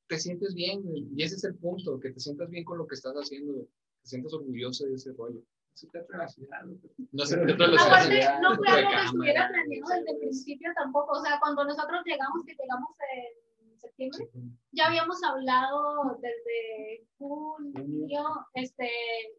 [0.07, 2.95] te sientes bien, y ese es el punto, que te sientas bien con lo que
[2.95, 3.67] estás haciendo, güey,
[4.03, 5.41] te sientas orgulloso de ese rollo.
[5.73, 6.05] Sí, te ¿no?
[6.05, 11.13] Tal Aparte, no fue algo que estuviera planeado desde el principio tampoco.
[11.17, 14.29] O sea, cuando nosotros llegamos, que llegamos en septiembre,
[14.71, 18.87] ya habíamos hablado desde junio, este,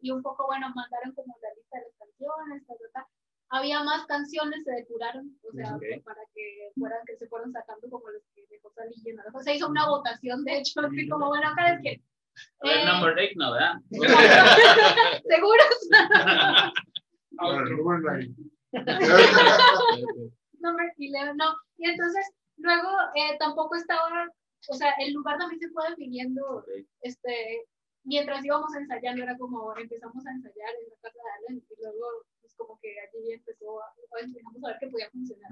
[0.01, 3.09] y un poco, bueno, mandaron como la lista de las canciones, ta, ta, ta.
[3.51, 6.03] Había más canciones, se depuraron, o sea, Ok.
[6.05, 9.27] para que fueran, que se fueron sacando como los que salir llenar.
[9.29, 12.03] O sea, se hizo una votación, de hecho, así como, bueno, acá es que,
[12.63, 12.85] Ver, Eh.
[12.87, 13.75] number eight, no, ¿verdad?
[15.29, 15.89] ¿seguros?
[20.61, 21.55] Number 11, no.
[21.79, 22.25] Y entonces,
[22.57, 24.29] luego eh, tampoco estaba,
[24.69, 26.65] o sea, el lugar también se fue definiendo,
[27.03, 27.65] este,
[28.05, 32.07] mientras íbamos ensayando, era como empezamos a ensayar en la casa de Alan y luego,
[32.41, 35.51] pues como que allí empezó, a, empezamos a ver que podía funcionar.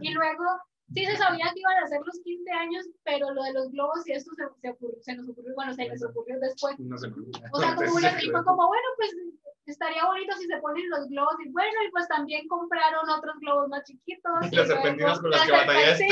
[0.00, 0.44] Y luego,
[0.94, 4.06] sí se sabía que iban a ser los 15 años, pero lo de los globos
[4.08, 6.78] y esto se, se, ocurrió- se nos ocurrió, bueno, se les ocurrió después.
[6.80, 7.08] No sé.
[7.52, 9.14] O sea, como una, y fue como, bueno, pues
[9.66, 11.34] estaría bonito si se ponen los globos.
[11.44, 14.32] Y bueno, y pues también compraron otros globos más chiquitos.
[14.42, 16.08] Las y serpentinas con las que las batallaste.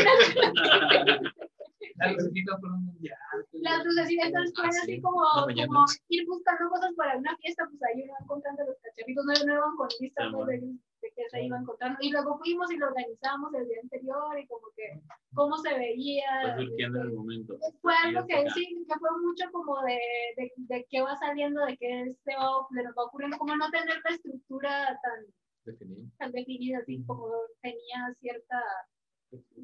[1.96, 3.18] Las lucecitas fueron mundial.
[3.52, 5.20] Las lucecitas, entonces fue Ah, así sí, como,
[5.66, 9.52] como ir buscando cosas para una fiesta, pues ahí iban encontrando los cacharritos, no, no
[9.54, 10.30] iban con lista
[11.20, 11.98] Pues, que se iban encontrando.
[12.00, 15.00] Y luego fuimos y lo organizamos el día anterior y como que
[15.34, 16.54] cómo se veía.
[16.54, 17.58] Fue surgiendo en el este, momento.
[17.82, 18.50] fue algo que acá.
[18.54, 19.98] sí, que fue mucho como de,
[20.36, 23.70] de, de qué va saliendo, de qué se va, de nos va ocurriendo, como no
[23.70, 25.26] tener la estructura tan,
[25.64, 26.02] Definido.
[26.18, 27.28] tan definida, así como
[27.60, 28.62] tenía cierta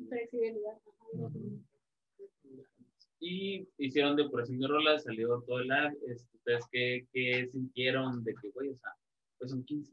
[0.08, 0.78] flexibilidad.
[1.14, 1.30] Ajá.
[3.18, 5.96] Y hicieron depuración de rolas, salió todo el live.
[6.06, 8.92] Este, ¿Ustedes qué, qué sintieron de que, güey, o sea,
[9.38, 9.92] pues son 15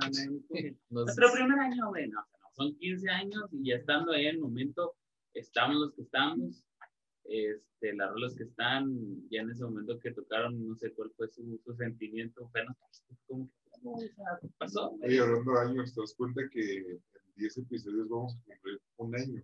[0.00, 0.42] años,
[0.90, 4.26] Nuestro primer año, güey, no, o sea, no, son 15 años y ya estando ahí
[4.26, 4.96] en el momento,
[5.34, 6.64] estamos los que estamos.
[7.24, 8.90] este, las rolas que están,
[9.30, 13.16] ya en ese momento que tocaron, no sé cuál fue su, su sentimiento, fue nostálgico,
[13.26, 13.92] como que, ¿cómo?
[13.92, 14.90] O sea, ¿qué pasó?
[15.02, 17.00] Oye, hablando de años, te das cuenta que en
[17.36, 19.42] 10 episodios vamos a cumplir un año.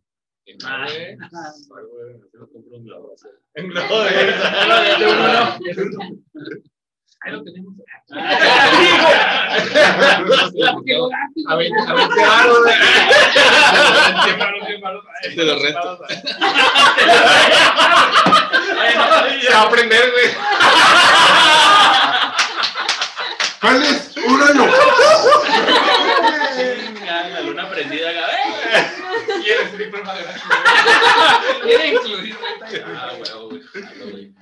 [0.64, 1.26] Ah, se lo
[2.46, 3.16] un globo.
[3.54, 6.62] globo de
[7.22, 7.74] Ahí lo tenemos.
[11.48, 12.58] A 20 a 20 varos.
[15.34, 15.98] Te lo rento.
[19.40, 20.28] Se va a aprender, güey.
[23.60, 24.14] ¡Feliz!
[24.26, 24.64] ¡Un año!
[26.56, 28.35] Chinga, la luna prendida, acá, ¡eh!
[29.42, 30.40] ¿Quieres stripper más grande?
[31.62, 32.36] Quiere incluir
[32.84, 33.62] Ah, huevo, güey.
[33.62, 34.32] jalo, güey.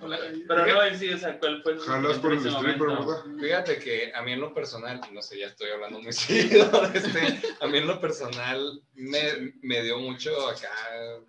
[0.46, 2.78] Pero no, en sí, o sea, ¿cuál fue su Jalas por el stripper?
[2.88, 3.24] ¿verdad?
[3.40, 6.98] Fíjate que a mí en lo personal, no sé, ya estoy hablando muy seguido de
[6.98, 10.70] este, a mí en lo personal me, me dio mucho acá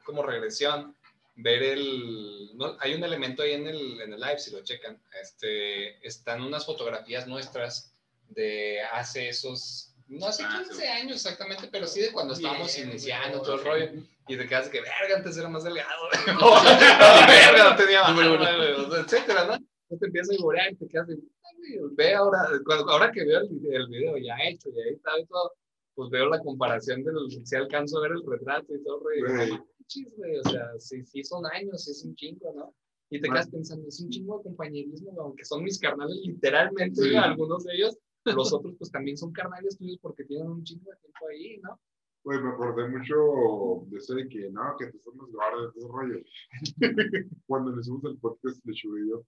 [0.04, 0.96] como regresión
[1.38, 5.02] ver el, no, hay un elemento ahí en el, en el live, si lo checan,
[5.22, 7.94] este, están unas fotografías nuestras
[8.30, 10.88] de hace esos, no hace Ah, 15 sí.
[10.88, 13.92] años exactamente, pero sí de cuando estábamos Bien, iniciando todo el rollo.
[14.28, 15.90] Y te quedas que, verga, antes era más delgado.
[16.06, 16.10] O,
[17.28, 19.54] verga, no tenía sea, etcétera, ¿no?
[19.54, 23.12] Entonces te empiezas a vivorear y te quedas de, "Ay, güey, ve ahora, cuando- ahora
[23.12, 25.54] que veo el video, el video ya hecho, ya editado y todo,
[25.94, 27.16] pues veo la comparación del,
[27.46, 29.50] si alcanzo a ver el retrato y todo, güey, y digo, Güey.
[29.50, 32.74] "No manches, güey, o sea, sí, sí son años, sí es un chingo, ¿no?
[33.12, 33.36] Y te Man.
[33.38, 37.16] quedas pensando, es un chingo de compañerismo, aunque son mis carnales literalmente, Sí.
[37.16, 40.98] algunos de ellos, los otros pues también son carnales tuyos porque tienen un chingo de
[40.98, 41.80] tiempo ahí, ¿no?
[42.24, 45.88] Güey, me acordé mucho de eso de que, no, que te son los guardas, ese
[45.88, 46.20] rollo.
[47.46, 49.24] Cuando le hicimos el podcast de yo,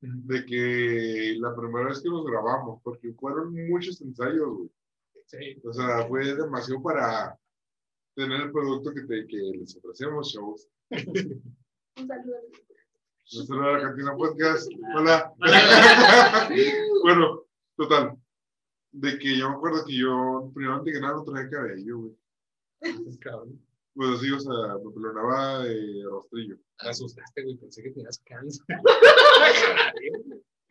[0.00, 4.70] de que la primera vez que nos grabamos, porque fueron muchos ensayos, güey.
[5.26, 5.60] Sí.
[5.64, 7.38] O sea, fue demasiado para
[8.14, 10.68] tener el producto que, te, que les ofrecemos, chavos.
[10.90, 12.36] Un saludo.
[13.34, 14.70] Nuestra nueva cantina podcast.
[14.96, 15.32] Hola.
[17.02, 17.44] bueno,
[17.76, 18.21] total.
[18.92, 23.18] De que yo me acuerdo que yo, primero antes que nada, no traía cabello, güey.
[23.20, 23.60] Cabrón.
[23.94, 24.52] Pues así, o sea,
[24.84, 26.56] me pelonaba de rostrillo.
[26.82, 28.64] Me asustaste, güey, pensé que tenías cáncer.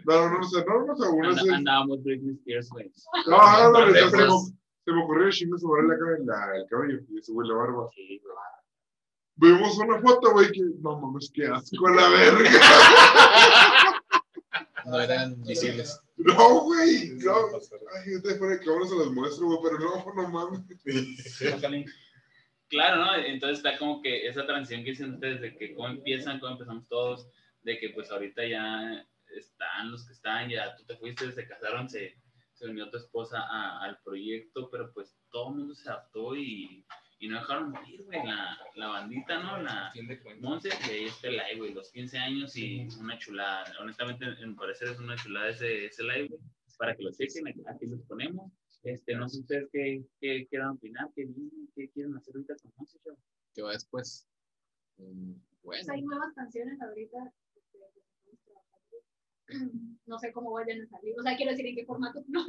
[0.05, 1.49] No, no, no sé, no, no sé, uno Anda- es.
[1.51, 2.91] Andábamos Britney Spears, güey.
[3.27, 4.53] No, no, no, Pero se, me, pues-
[4.85, 7.89] se me ocurrió chingo sobre la, cara- la, el cabello y ese güey la barba.
[7.95, 8.35] Sí, güey.
[9.35, 12.49] Vimos una foto, güey, que no mames, qué asco a la verga.
[14.85, 16.01] No eran visibles.
[16.25, 17.35] No, güey, no.
[17.93, 20.61] Ay, yo te fuera que ahora se los muestro, güey, pero no, no mames.
[22.67, 23.15] Claro, ¿no?
[23.15, 26.87] Entonces está como que esa transición que dicen ustedes de que cómo empiezan, cómo empezamos
[26.87, 27.27] todos,
[27.63, 29.05] de que pues ahorita ya
[29.35, 32.15] están los que están, ya tú te fuiste, se casaron, se,
[32.53, 36.85] se unió tu esposa a- al proyecto, pero pues todo el mundo se adaptó y,
[37.21, 39.61] y no dejaron morir, güey, la, la bandita, ¿no?
[39.61, 39.93] La.
[40.39, 43.71] Monse, y ahí está el live, güey, los 15 años y una chulada.
[43.79, 46.41] Honestamente, en mi parecer es una chulada ese, ese live, güey,
[46.79, 48.51] para que lo chequen, aquí, los ponemos.
[48.81, 52.71] Este, no sé ustedes qué, qué quieran opinar, qué, vienen, qué quieren hacer ahorita con
[52.75, 53.13] Monse, yo.
[53.53, 54.27] Que va después.
[54.97, 57.19] Mm, Pues Bueno, hay nuevas canciones ahorita.
[57.55, 58.97] este, que estamos trabajando.
[60.07, 61.13] No sé cómo vayan a salir.
[61.17, 62.21] O sea, quiero decir en qué formato.
[62.27, 62.43] No.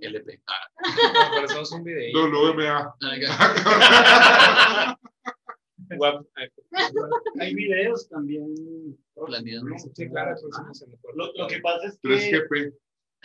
[0.00, 0.40] LP.
[0.46, 0.68] Ah,
[1.34, 2.28] Por eso es un video.
[2.28, 2.94] WMA.
[3.02, 4.96] ah,
[7.40, 8.54] Hay videos también.
[9.14, 9.74] planeando.
[9.94, 11.16] Sí, claro, eso sí no se me acuerda.
[11.18, 12.74] Lo, lo que pasa es que 3GP.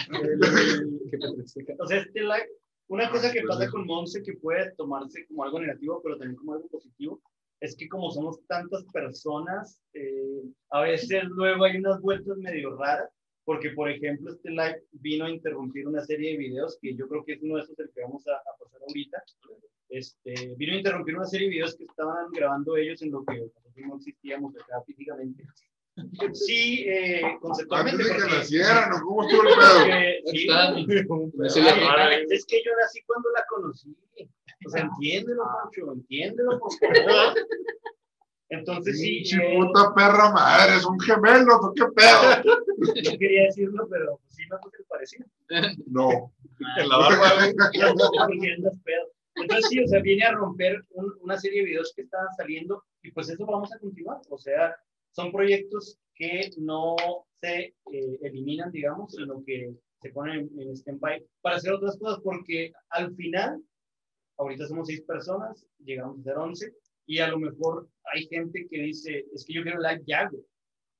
[0.09, 1.63] el- Qué patricia.
[1.79, 2.49] o sea, este live,
[2.89, 6.53] una cosa que pasa con Monse que puede tomarse como algo negativo, pero también como
[6.53, 7.21] algo positivo,
[7.59, 13.09] es que como somos tantas personas, eh, a veces luego hay unas vueltas medio raras,
[13.45, 17.23] porque por ejemplo este live vino a interrumpir una serie de videos que yo creo
[17.23, 19.23] que es uno de esos del que vamos a, a pasar ahorita.
[19.89, 23.37] Este, vino a interrumpir una serie de videos que estaban grabando ellos en lo que
[23.37, 25.43] nosotros no existíamos acá físicamente.
[26.33, 28.03] Sí, eh, Antes conceptualmente.
[28.03, 29.79] de que nacieran, ¿o cómo estuvo el pedo?
[29.79, 33.95] porque- sí, Ay, es que yo nací cuando la conocí.
[34.65, 37.35] O sea, entiéndelo, Pancho, entiéndelo, por favor.
[38.49, 42.21] Entonces sí, Pinche eh, puta perra madre, es un gemelo, ¿tú qué pedo?
[43.11, 45.25] no quería decirlo, pero sí me puse el parecido.
[45.87, 46.33] No.
[46.77, 47.27] En la barba.
[49.35, 52.83] Entonces sí, o sea, viene a romper un- una serie de videos que estaban saliendo
[53.03, 54.19] y pues eso vamos a continuar.
[54.29, 54.75] O sea,
[55.11, 56.95] son proyectos que no
[57.41, 62.19] se eh, eliminan, digamos, sino que se ponen en, en stand-by para hacer otras cosas
[62.23, 63.61] porque al final,
[64.38, 66.73] ahorita somos seis personas, llegamos a ser once
[67.06, 70.43] y a lo mejor hay gente que dice, es que yo quiero live ya, güey.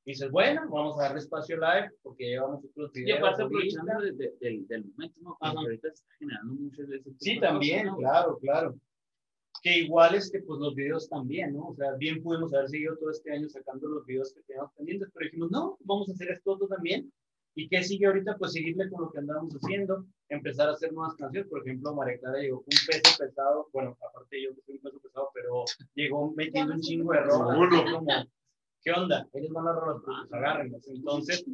[0.06, 3.20] Y dices, bueno, vamos a darle espacio live porque llevamos otros Y videos.
[3.20, 3.82] aparte ahorita.
[3.82, 5.38] aprovechando de- de- del, del momento, ¿no?
[5.40, 7.98] Porque ahorita se está generando de ese tipo Sí, de también, cosas, ¿no?
[7.98, 8.76] claro, claro.
[9.64, 11.70] que igual este, pues los videos también, ¿no?
[11.70, 15.10] O sea, bien pudimos haber seguido todo este año sacando los videos que teníamos pendientes,
[15.14, 17.12] pero dijimos, no, vamos a hacer esto otro también.
[17.58, 18.38] ¿Y qué sigue ahorita?
[18.38, 21.50] Pues seguirle con lo que andamos haciendo, empezar a hacer nuevas canciones.
[21.50, 24.82] Por ejemplo, María Clara llegó con un peso pesado, bueno, aparte yo que soy un
[24.82, 25.66] peso pesado, pero
[25.96, 27.58] llegó metiendo un chingo de rolas.
[27.58, 27.84] Uno.
[27.92, 28.26] como,
[28.84, 29.28] ¿qué onda?
[29.34, 30.88] Ellos van a rolas, pues agárrenlas.
[30.88, 31.46] Entonces,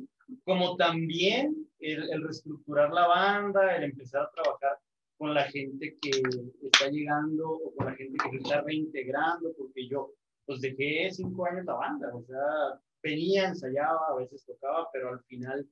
[0.44, 4.78] como también el, el reestructurar la banda, el empezar a trabajar
[5.18, 6.12] con la gente que
[6.64, 10.12] está llegando o con la gente que se está reintegrando, porque yo
[10.46, 15.24] pues dejé cinco años la banda, o sea, venía, ensayaba, a veces tocaba, pero al
[15.24, 15.66] final,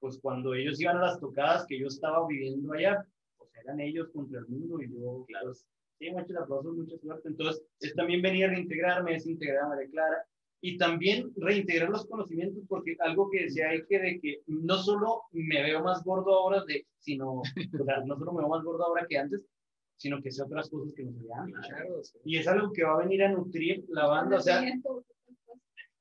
[0.00, 3.04] pues cuando ellos iban a las tocadas que yo estaba viviendo allá,
[3.36, 7.28] pues eran ellos contra el mundo y yo, claro, sí, muchos aplausos, mucha suerte.
[7.28, 10.24] Entonces, es también venir a reintegrarme, es integrarme de Clara
[10.60, 15.22] y también reintegrar los conocimientos, porque algo que decía hay que de que no solo
[15.32, 17.44] me veo más gordo ahora, de, sino, o
[17.84, 19.44] sea, no solo me veo más gordo ahora que antes,
[19.96, 21.66] sino que sé otras cosas que no sabía antes.
[21.68, 22.18] Claro, sí.
[22.24, 24.62] Y es algo que va a venir a nutrir la banda, o sea,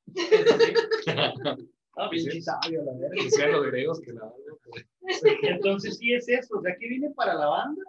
[1.97, 3.23] ah, pinche sabio, la verga.
[3.23, 7.09] Decían los griegos que la verdad, pues, Entonces sí es eso, o sea, ¿qué viene
[7.11, 7.81] para la banda?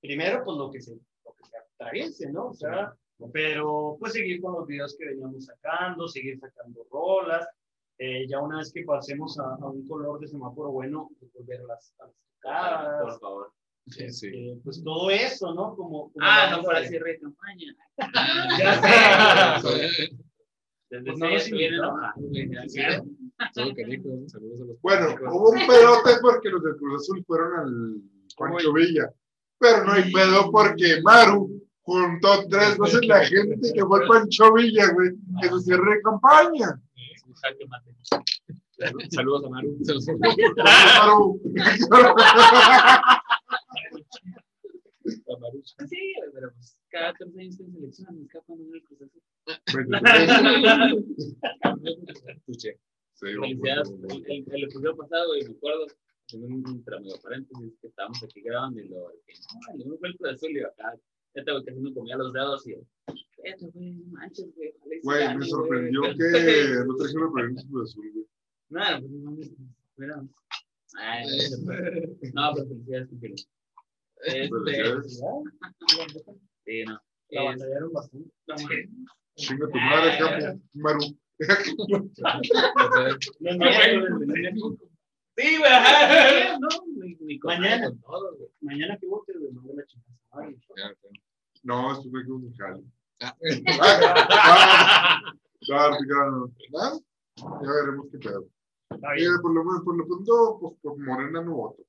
[0.00, 2.48] Primero, pues lo que se, lo que se atraviese, ¿no?
[2.48, 2.94] O sea,
[3.32, 7.46] pero pues seguir con los videos que veníamos sacando, seguir sacando rolas,
[7.98, 11.60] eh, ya una vez que pasemos a, a un color de semáforo bueno, pues volver
[11.60, 13.52] a las, a las tocadas, Por favor.
[13.86, 14.26] sí, sí.
[14.50, 15.74] eh, pues todo eso, ¿no?
[15.74, 17.74] Como, como Ah, no para de- cierre de campaña.
[18.58, 20.10] Ya sé.
[20.88, 21.38] Desde Pues no
[24.28, 27.96] saludos Bueno, hubo un pedote porque los del Cruz Azul fueron al
[28.36, 29.10] Pancho Villa.
[29.58, 34.52] Pero no hay pedo porque Maru juntó tres veces la gente que fue al Pancho
[34.52, 36.80] Villa, güey, que su cierre de campaña.
[39.10, 39.76] Saludos a Maru.
[39.82, 41.40] Se Maru.
[41.90, 41.96] a
[43.14, 43.22] Maru.
[45.64, 49.22] Sí, pero pues cada tres años en selección, escapan en el Cruz Azul.
[52.36, 52.78] Escuché.
[53.14, 53.90] Sí, Felicidades.
[54.26, 55.86] El, episodio pasado, güey, me acuerdo,
[56.32, 56.84] en un
[57.22, 60.50] paréntesis, que estábamos aquí grabando y lo que no, el uno fue el Cruz Azul
[60.50, 60.94] y acá,
[61.34, 62.74] ya estaba casi me comía los dedos y
[63.44, 65.48] esto, güey, no manches, y me güey".
[65.48, 68.26] sorprendió que no trajeron premios Cruz Azul, güey.
[68.68, 69.52] Nada, pues no mames,
[69.96, 70.22] mira.
[70.98, 71.26] Ay,
[71.62, 71.72] no,
[72.34, 73.48] no, pero felicidades.
[74.26, 75.02] Este,
[76.64, 77.00] sí, no.
[77.30, 78.88] La Es- batallaron bastante.
[79.36, 81.00] Chinga tu madre, capo, Maru.
[83.40, 84.76] No, no, no,
[85.38, 86.58] Sí, güey, ajá.
[86.58, 87.90] No, mi, mi comadre Mañana.
[88.02, 88.48] todo, güey.
[88.62, 90.94] Mañana que vote, güey, mando la chingada.
[91.62, 92.82] No, estuve con un jale.
[93.20, 93.36] Ah.
[93.80, 95.20] Ah,
[95.60, 96.50] Claro, claro.
[96.80, 96.92] ¿Ah?
[97.36, 98.46] Ya veremos qué pedo.
[98.92, 101.82] Eh, por, lo, menos- por lo pronto, pues por Morena no voto.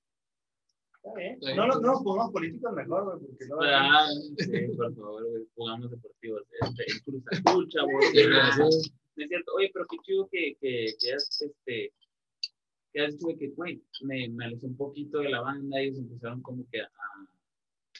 [1.08, 1.56] Está bien.
[1.56, 3.58] No, no, no, pongamos políticos mejor, güey, porque no.
[3.62, 6.43] Ah, sí, por favor, güey, jugamos deportivos.
[6.62, 7.70] Este, Cruz Azul,
[9.17, 9.52] no es cierto.
[9.56, 11.93] Oye, pero qué chido que, que, que has, este,
[12.93, 16.41] que has dicho que, güey, me, me alejé un poquito de la banda, ellos empezaron
[16.41, 16.89] como que a,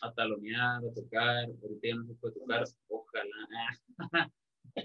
[0.02, 3.82] a talonear, a tocar, ahorita ya no se puede tocar, ojalá.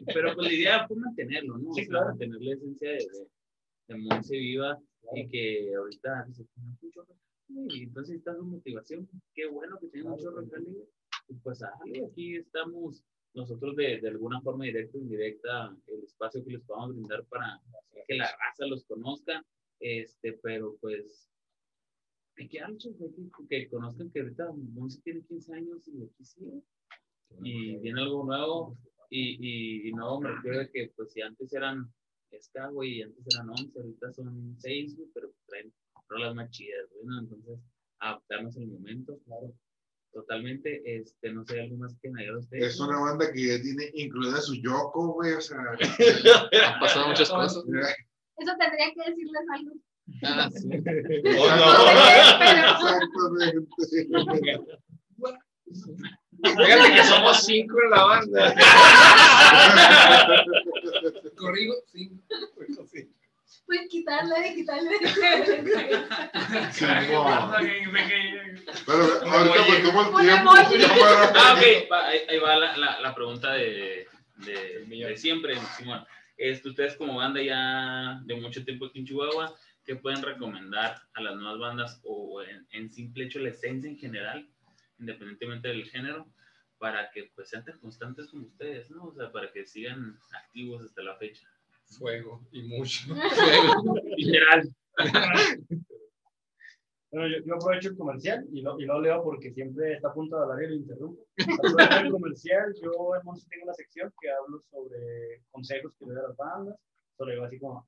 [0.06, 1.72] Pero pues la idea fue mantenerlo, ¿no?
[1.74, 2.06] Sí, o sea, claro.
[2.06, 3.28] mantener la esencia de, de,
[3.88, 4.78] de Monse viva
[5.14, 6.26] y que ahorita
[7.48, 10.86] y entonces está su motivación, qué bueno que chorro de jale, güey.
[11.28, 16.52] y pues aquí estamos nosotros de, de alguna forma directa o indirecta, el espacio que
[16.52, 17.60] les podamos brindar para
[18.06, 19.44] que la raza los conozca,
[19.80, 21.28] este, pero pues
[22.36, 22.60] hay que
[22.98, 23.12] güey,
[23.48, 26.62] que, que conozcan que ahorita Monse tiene 15 años y aquí sigue.
[27.42, 28.76] Y viene algo nuevo
[29.08, 31.90] y, y, y no me refiero que pues si antes eran
[32.40, 35.72] ska, güey, y antes eran 11, ahorita son 6, güey, pero traen
[36.08, 37.20] rolas más chidas, güey, ¿no?
[37.20, 37.60] Entonces,
[37.98, 39.54] adaptarnos al momento, claro.
[40.12, 42.58] Totalmente, este, no sé, algo más que me usted.
[42.58, 45.56] Es una banda que ya tiene incluida su Yoko, güey, o sea.
[45.58, 47.64] Han pasado muchas cosas.
[48.36, 49.72] Eso tendría que decirles algo.
[50.24, 50.68] Ah, sí.
[52.84, 53.68] Exactamente.
[56.44, 58.54] Fíjate que somos cinco en la banda.
[61.36, 62.24] Corrigo, cinco.
[63.66, 64.90] Pues quitarle, quitarle.
[66.72, 67.52] Sí, no.
[68.86, 70.50] Pero ahorita pues tomo el tiempo.
[70.54, 74.06] Ah, ok, va, ahí, ahí va la, la, la pregunta de,
[74.36, 76.04] de, de siempre, Simón.
[76.36, 79.54] Este, ustedes como banda ya de mucho tiempo aquí en Chihuahua,
[79.84, 83.98] ¿qué pueden recomendar a las nuevas bandas o en, en simple hecho la esencia en
[83.98, 84.48] general,
[84.98, 86.26] independientemente del género,
[86.78, 89.04] para que pues sean tan constantes como ustedes, ¿no?
[89.04, 91.46] O sea, para que sigan activos hasta la fecha.
[91.98, 93.06] Fuego y mucho.
[94.16, 94.68] Literal.
[97.10, 100.14] Bueno, yo, yo aprovecho el comercial y lo, y lo leo porque siempre está a
[100.14, 101.26] punto de hablar y lo interrumpo.
[101.58, 106.14] Aprovecho el comercial, yo en Monse tengo una sección que hablo sobre consejos que le
[106.14, 106.76] doy a las bandas,
[107.18, 107.84] sobre así como,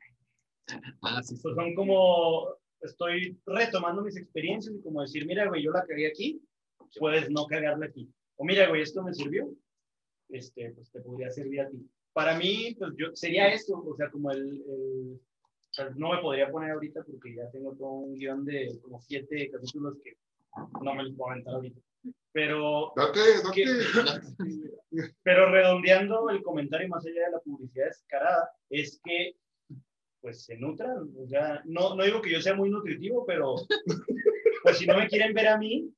[1.02, 1.42] Ah, sí, sí.
[1.42, 2.48] pues son como,
[2.80, 6.42] estoy retomando mis experiencias y como decir, mira, güey, yo la cagué aquí,
[6.98, 8.10] puedes no cagarla aquí.
[8.36, 9.50] O mira, güey, esto me sirvió,
[10.28, 11.86] este, pues te podría servir a ti.
[12.14, 16.18] Para mí, pues yo, sería esto, o sea, como el, el- o sea, no me
[16.22, 20.16] podría poner ahorita porque ya tengo todo un guion de como siete capítulos que
[20.82, 21.80] no me los puedo aventar ahorita.
[22.32, 23.64] Pero, Date, date.
[25.24, 29.34] pero redondeando el comentario más allá de la publicidad descarada, es que
[30.20, 33.56] pues se nutran, o sea, no, no digo que yo sea muy nutritivo, pero
[34.62, 35.92] pues si no me quieren ver a mí,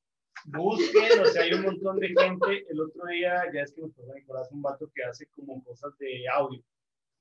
[0.45, 3.93] busquen, o sea, hay un montón de gente, el otro día, ya es que nos
[3.93, 6.63] pasó Nicolás, un vato que hace como cosas de audio,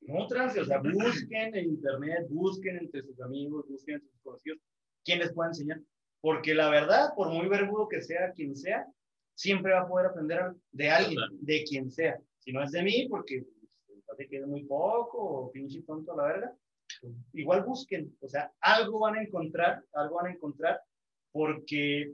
[0.01, 4.59] Nutranse, o sea, busquen en internet, busquen entre sus amigos, busquen entre sus conocidos,
[5.03, 5.81] quién les pueda enseñar,
[6.21, 8.85] porque la verdad, por muy verbudo que sea quien sea,
[9.33, 13.07] siempre va a poder aprender de alguien, de quien sea, si no es de mí,
[13.09, 13.45] porque
[13.87, 16.55] pues, te queda muy poco, o pinche tonto a la verga,
[17.01, 20.79] pues, igual busquen, o sea, algo van a encontrar, algo van a encontrar,
[21.31, 22.13] porque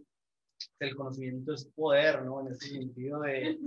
[0.80, 2.42] el conocimiento es poder, ¿no?
[2.42, 3.58] En ese sentido de,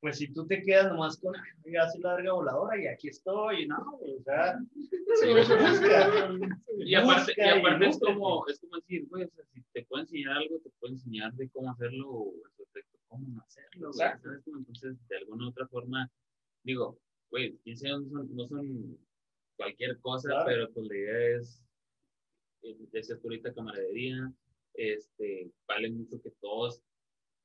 [0.00, 2.86] pues si tú te quedas nomás con, "Ay, voy a hacer la verga voladora y
[2.86, 4.58] aquí estoy, no, o sea,
[5.84, 6.30] busca,
[6.78, 7.98] Y aparte, y aparte es nútrete.
[8.14, 11.32] como, es como decir, güey, o sea, si te puedo enseñar algo, te puedo enseñar
[11.34, 13.92] de cómo hacerlo o respecto a cómo no hacerlo.
[13.92, 14.22] ¿sabes?
[14.46, 16.10] Entonces, de alguna u otra forma,
[16.64, 16.98] digo,
[17.30, 18.98] güey, 15 años no son, no son
[19.56, 20.44] cualquier cosa, Claro.
[20.46, 21.62] pero pues la idea es,
[22.62, 24.32] eh, decías tú ahorita camaradería,
[24.80, 26.82] este, vale mucho que todos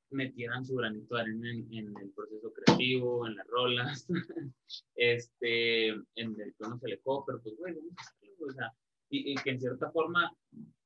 [0.09, 4.07] metieran su granito de arena en, en el proceso creativo, en las rolas,
[4.95, 8.71] este, en el que uno se le pero pues, güey, o sea,
[9.09, 10.31] y, y que en cierta forma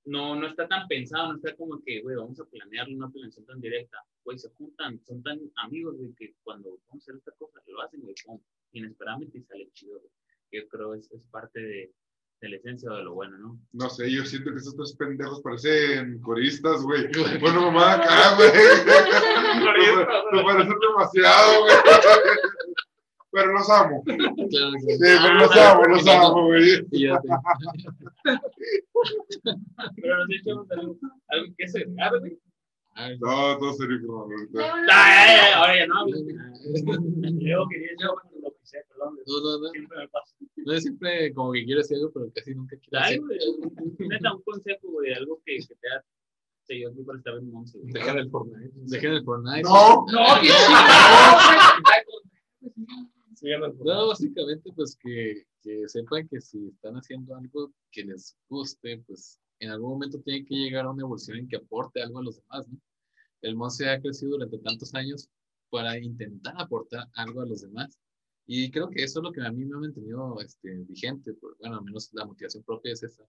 [0.06, 3.46] no, no está tan pensado, no está como que, güey, vamos a planearlo, una planeación
[3.46, 7.32] tan directa, güey, se juntan, son tan amigos, güey, que cuando vamos a hacer esta
[7.34, 8.16] cosa, lo hacen, güey,
[8.72, 10.12] inesperadamente y sale chido, güey.
[10.52, 11.94] Yo creo es, es parte de,
[12.42, 13.60] de la esencia de lo bueno, ¿no?
[13.74, 17.08] No sé, yo siento que esos tres pendejos parecen coristas, güey.
[17.42, 18.50] Bueno, mamá, acá, güey.
[20.32, 21.76] Me, parecen demasiado, güey.
[23.32, 24.04] Pero los amo.
[24.08, 24.18] Sí,
[25.00, 26.84] pero los amo, los amo, güey.
[26.90, 27.20] Pero
[30.18, 32.40] nos echamos algo, algo que se güey.
[33.20, 36.18] No, todo serio, no, ya, ya, ahora ya no hablo.
[37.40, 39.70] Yo quería yo cuando lo pisé, perdón, No, no, no.
[39.70, 40.36] siempre me pasa.
[40.58, 43.40] No es siempre como que quiero decir algo, pero casi nunca quiero Ay, güey,
[44.10, 46.04] neta, un consejo, güey, algo que, que te ha
[46.64, 47.80] seguido aquí para estar en Monse.
[47.84, 48.72] Dejen el Fortnite.
[48.76, 49.62] Dejen el Fortnite.
[49.64, 50.50] No, No, que
[53.86, 59.40] No, básicamente, pues que, que sepan que si están haciendo algo que les guste, pues
[59.60, 62.38] en algún momento tienen que llegar a una evolución en que aporte algo a los
[62.38, 62.78] demás, ¿no?
[63.42, 65.30] El Monse ha crecido durante tantos años
[65.70, 67.98] para intentar aportar algo a los demás.
[68.46, 71.56] Y creo que eso es lo que a mí me ha mantenido este, vigente, por-
[71.60, 73.24] bueno, al menos la motivación propia es esa.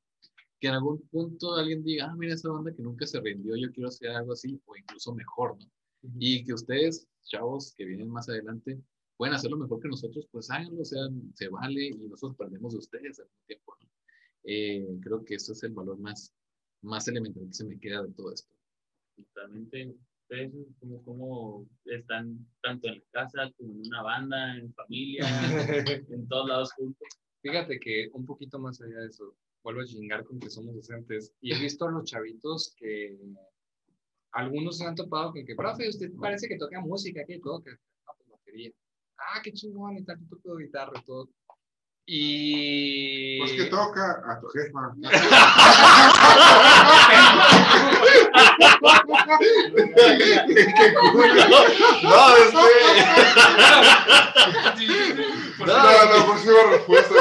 [0.59, 3.71] Que en algún punto alguien diga, ah, mira esa banda que nunca se rindió, yo
[3.73, 5.71] quiero hacer algo así, o incluso mejor, ¿no?
[6.19, 8.81] Y que ustedes, chavos, que vienen más adelante,
[9.19, 11.03] pueden hacerlo mejor que nosotros, pues háganlo, o sea,
[11.35, 13.77] se vale y nosotros aprendemos de ustedes al mismo tiempo.
[13.81, 13.89] ¿no?
[14.45, 16.33] Eh, creo que eso es el valor más,
[16.81, 18.55] más elemental que se me queda de todo esto.
[19.25, 19.95] Totalmente.
[20.23, 25.25] Ustedes, como, como están tanto en la casa como en una banda, en familia,
[26.09, 27.09] en todos lados juntos.
[27.43, 31.35] Fíjate que un poquito más allá de eso, vuelvo a chingar con que somos docentes
[31.41, 33.19] y he visto a los chavitos que
[34.33, 37.77] algunos se han topado con que, profe, usted parece que toca música, ¿qué toca?
[38.07, 38.71] Ah, pues batería.
[39.19, 41.29] Ah, qué chingón, y tal, yo toco guitarra y todo.
[42.07, 43.39] Y...
[43.39, 44.95] pues que toca a tu jefa.
[50.47, 51.25] Qué culo.
[52.03, 52.61] No, este.
[55.59, 57.15] No, la próxima respuesta,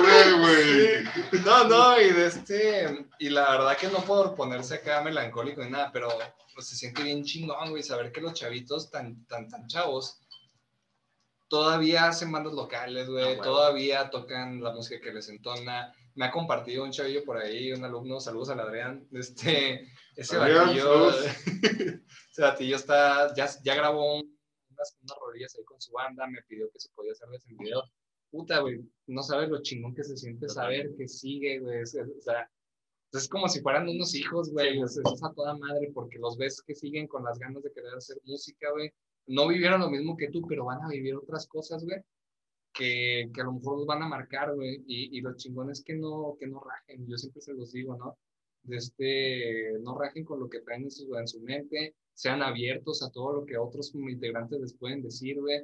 [0.00, 1.04] güey, güey.
[1.44, 3.06] No, no, y de este.
[3.18, 6.08] Y la verdad que no por ponerse acá melancólico ni nada, pero
[6.54, 10.20] pues, se siente bien chingón, güey, saber que los chavitos tan, tan, tan chavos
[11.48, 15.94] todavía hacen bandas locales, güey, todavía tocan la música que les entona.
[16.14, 19.86] Me ha compartido un chavillo por ahí, un alumno, saludos al Adrián, este,
[20.16, 21.10] ese batillo,
[22.32, 24.36] ese batillo está, ya, ya grabó un-
[24.70, 27.82] unas, unas rodillas ahí con su banda, me pidió que se podía hacerles el video.
[28.30, 32.50] Puta, güey, no sabes lo chingón que se siente saber que sigue, güey, o sea,
[33.12, 36.60] es como si fueran unos hijos, güey, es, es a toda madre, porque los ves
[36.66, 38.92] que siguen con las ganas de querer hacer música, güey,
[39.28, 42.02] no vivieron lo mismo que tú, pero van a vivir otras cosas, güey,
[42.74, 45.82] que, que a lo mejor los van a marcar, güey, y, y lo chingón es
[45.82, 48.18] que no, que no rajen, yo siempre se los digo, ¿no?
[48.66, 53.02] De este, no rajen con lo que traen en su, en su mente, sean abiertos
[53.02, 55.60] a todo lo que otros como integrantes les pueden decir, güey,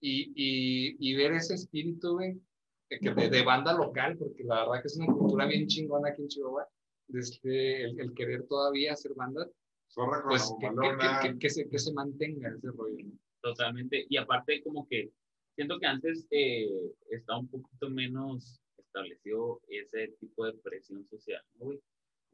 [0.00, 2.40] y, y, y ver ese espíritu, güey,
[2.88, 6.22] que de, de banda local, porque la verdad que es una cultura bien chingona aquí
[6.22, 6.68] en Chihuahua,
[7.08, 9.50] de este, el, el querer todavía hacer bandas,
[9.94, 13.04] Zorra con pues que, que, que, que, que se, que se mantenga ese rollo.
[13.04, 13.12] ¿no?
[13.40, 14.06] Totalmente.
[14.08, 15.12] Y aparte, como que
[15.54, 16.68] siento que antes eh,
[17.10, 21.80] estaba un poquito menos establecido ese tipo de presión social, ¿no, güey.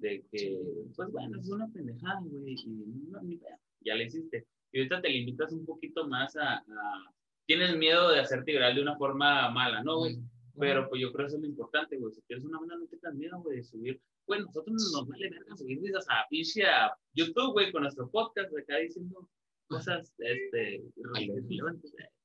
[0.01, 0.59] De que,
[0.97, 2.67] pues bueno, es una pendejada, güey, y
[3.11, 4.47] no, ni pedo, ya le hiciste.
[4.73, 7.13] Y ahorita te limitas un poquito más a, a-
[7.47, 10.17] Tienes miedo de hacerte viral de una forma mala, ¿no, güey?
[10.59, 12.13] Pero pues yo creo que eso es lo importante, güey.
[12.15, 14.01] Si quieres una banda, no tengas miedo, güey, de subir.
[14.27, 18.53] Bueno, nosotros nos vale verga subir videos a pinche a YouTube, güey, con nuestro podcast
[18.53, 19.29] de acá diciendo
[19.69, 20.83] cosas, este.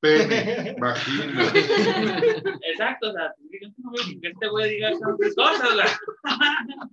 [0.01, 1.51] Pene, vagina.
[2.71, 5.31] Exacto, o sea, que este güey diga cosas, güey.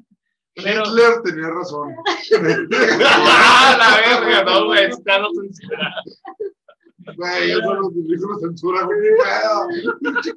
[0.55, 1.95] Pero, Hitler tenía razón.
[3.07, 4.45] ¡Ah, la verga!
[4.45, 5.29] No, güey, está no.
[7.17, 8.99] Güey, eso nos dijo la censura, güey.
[10.19, 10.31] este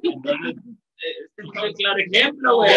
[1.36, 2.72] es el claro ejemplo, güey.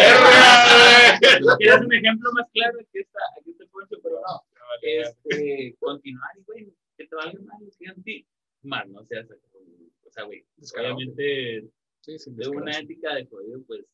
[1.58, 2.78] ¿Quieres un ejemplo más claro?
[2.80, 4.44] Aquí está, aquí está Poncho, pero no.
[4.82, 8.26] Este, continuar y, güey, que te valga mal, que a ti.
[8.62, 10.44] Más, no seas, o sea, güey,
[10.78, 11.64] obviamente,
[12.00, 13.84] Sí, sí, de una ética de jodido, pues,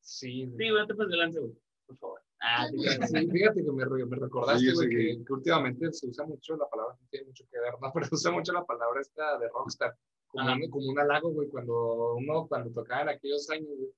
[0.00, 1.52] Sí, sí, güey, no te pases de lanza, güey,
[1.86, 2.20] por favor.
[2.40, 2.76] Ah, sí,
[3.32, 4.94] fíjate que me, re- me recordaste, Sí, güey, sí.
[5.18, 7.90] que, que últimamente se usa mucho la palabra, no tiene mucho que ver, ¿no?
[7.94, 9.96] Pero se usa mucho la palabra esta de rockstar,
[10.28, 13.90] como, un, como un halago, güey, cuando uno, cuando tocaba en aquellos años, güey,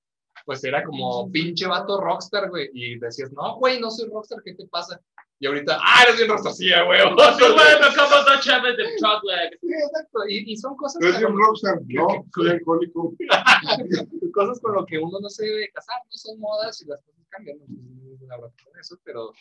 [0.46, 4.54] pues era como pinche vato rockstar, güey, y decías, no, güey, no soy rockstar, ¿qué
[4.54, 5.00] te pasa?
[5.40, 7.00] Y ahorita, ah, eres bien rockstar, sí, güey.
[7.00, 9.58] Sí, güey, me acabo de echar de chocolate.
[9.60, 11.78] Sí, exacto, y, y son cosas, ¿Eres con, un rockstar?
[11.86, 13.14] No, soy alcohólico.
[14.34, 17.26] cosas con lo que uno no se debe casar, no son modas y las cosas
[17.28, 19.32] cambian, no es una broma con eso, pero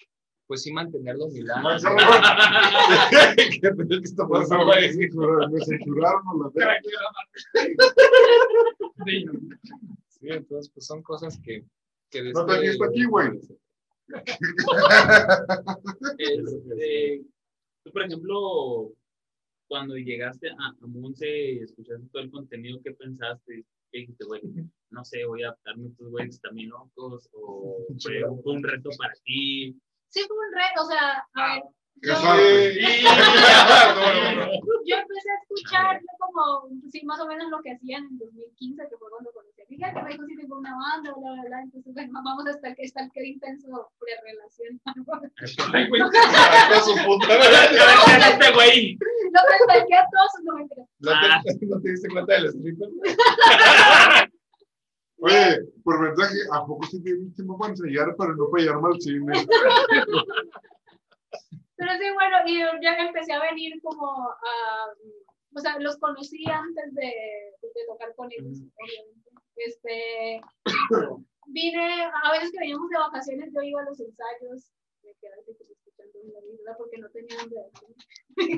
[0.47, 1.55] pues sí mantener la humildad.
[3.35, 3.71] ¿Qué
[4.03, 4.91] está pasando me
[5.65, 6.23] censuraron
[6.55, 6.79] la.
[9.05, 9.25] Sí,
[10.21, 11.63] entonces pues son cosas que...
[12.09, 13.39] que No te aquí, güey.
[16.17, 17.25] Este,
[17.83, 18.91] tú, por ejemplo,
[19.67, 23.65] cuando llegaste a, a Monse y escuchaste todo el contenido, ¿qué pensaste?
[23.91, 24.41] ¿Qué dijiste, güey?
[24.89, 28.89] No sé, voy a adaptarme a estos güeyes también locos, o fue, fue un reto
[28.97, 29.77] para ti.
[30.09, 31.63] Sí, fue un reto, o sea, a ver,
[32.01, 32.09] Qué
[34.85, 38.97] yo, empecé a escuchar como, sí, más o menos lo que hacían en 2015, que
[38.97, 41.61] fue cuando conocí a Miguel, que me dijo, sí, tengo una banda, bla, bla, bla,
[41.61, 44.79] entonces, bueno, vamos hasta el que está el que intenso pre-relación.
[45.73, 46.11] Ay, güey, Con
[46.83, 48.29] su puta madre.
[48.29, 48.97] este güey.
[48.97, 49.41] Lo
[49.87, 50.87] que a todos sus 93.
[50.99, 51.41] ¿No Ah.
[51.43, 52.89] te, ¿No te diste cuenta del stripper?
[55.19, 59.01] Oye, por mensaje, ¿a poco sí te sí me puedo enseñar para no fallarme al
[59.01, 59.33] cine?
[61.77, 64.93] Pero sí, bueno, y yo ya empecé a venir como a,
[65.55, 67.13] o sea, los conocí antes de,
[67.61, 69.29] de tocar con ellos, obviamente.
[69.55, 70.41] Este,
[71.47, 74.71] vine, a veces que veníamos de vacaciones, yo iba a los ensayos,
[75.03, 77.37] me quedaba escuchando una vida porque no tenía.
[77.41, 77.95] Entonces,
[78.37, 78.53] bueno,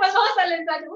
[0.00, 0.92] pues vamos al ensayo,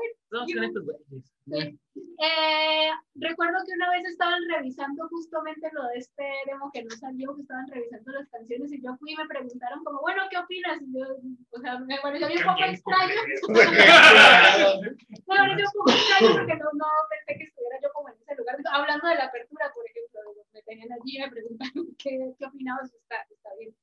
[0.62, 1.34] estos güeyes.
[1.46, 7.34] Eh, recuerdo que una vez estaban revisando justamente lo de este demo que no salió,
[7.34, 10.80] que estaban revisando las canciones y yo fui y me preguntaron como, bueno, ¿qué opinas?
[10.82, 11.04] Y yo,
[11.50, 13.14] o sea, me pareció bien poco extraño.
[15.26, 18.34] Me pareció un poco extraño porque no, no pensé que estuviera yo como en ese
[18.36, 18.56] lugar.
[18.72, 20.20] Hablando de la apertura, por ejemplo,
[20.52, 23.74] me tenían allí y me preguntaron qué, qué opinabas, está, está bien.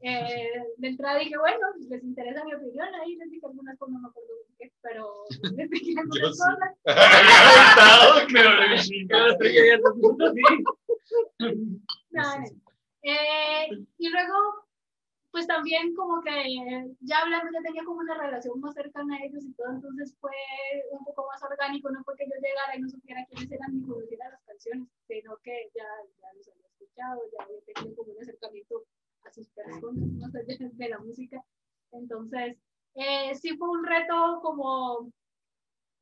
[0.00, 3.94] Eh, de entrada dije, bueno, pues, les interesa mi opinión, ahí les dije algunas cosas,
[3.94, 5.24] no me acuerdo qué, pero
[5.56, 6.42] les dije algunas sí.
[6.42, 6.74] cosas.
[13.00, 14.66] Eh, y luego,
[15.30, 19.44] pues también como que ya hablando, ya tenía como una relación más cercana a ellos
[19.44, 20.32] y todo, entonces fue
[20.90, 23.86] un poco más orgánico, no fue que yo llegara y no supiera quiénes eran ni
[23.86, 25.86] conociera las canciones, sino que ya,
[26.20, 28.84] ya los había escuchado, ya había tenido como un acercamiento
[29.24, 31.44] a sus personas, más allá de la música.
[31.92, 32.56] Entonces,
[32.94, 35.10] eh, sí fue un reto como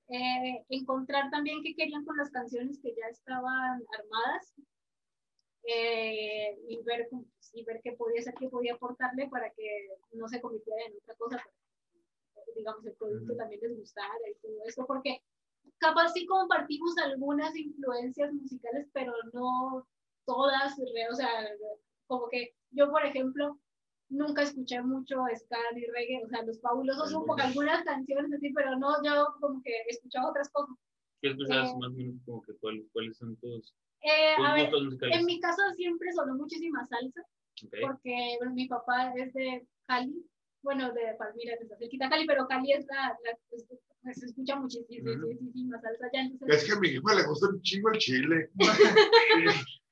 [0.09, 4.55] eh, encontrar también qué querían con las canciones que ya estaban armadas
[5.65, 7.09] eh, y, ver,
[7.53, 11.15] y ver qué podía ser, qué podía aportarle para que no se convirtiera en otra
[11.17, 11.37] cosa,
[12.35, 15.23] para digamos, el producto también les gustara y todo eso, porque
[15.79, 19.87] capaz sí compartimos algunas influencias musicales, pero no
[20.25, 21.29] todas, o sea,
[22.07, 23.59] como que yo, por ejemplo,
[24.09, 28.53] nunca escuché mucho ska ni reggae, o sea, los fabulosos son como algunas canciones así,
[28.53, 30.77] pero no, yo como que escuchaba otras cosas.
[31.21, 34.55] ¿Qué escuchabas Eh, más o menos como que cuál- cuáles son tus, Eh, tus a
[34.55, 35.19] ver, musicales?
[35.19, 37.23] en mi casa siempre sonó muchísima salsa,
[37.65, 37.75] Ok.
[37.81, 40.25] porque bueno, mi papá es de Cali,
[40.63, 43.65] bueno, de Palmira, que está cerquita de Cali, pero Cali es la, la pues,
[44.03, 47.61] pues, se escucha muchísima salsa allá, entonces Es que a mi jefa le gusta un
[47.63, 48.51] chingo el chile.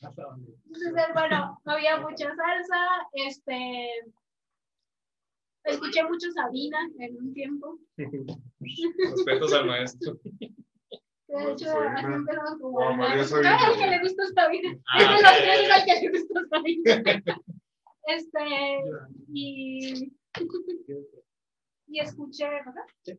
[0.00, 3.88] Entonces, bueno, había mucha salsa, este,
[5.64, 10.18] escuché mucho Sabina en un tiempo, Respetos al maestro.
[10.22, 13.58] de hecho, así empezamos como, Oh, María "Ay, Sabina.
[13.66, 15.22] al que le gusta Sabina, Ah, es de ok.
[15.22, 17.22] los tres es al que le gusta Sabina,
[18.06, 18.44] este,
[19.32, 20.12] y,
[21.88, 23.18] y escuché, ¿verdad?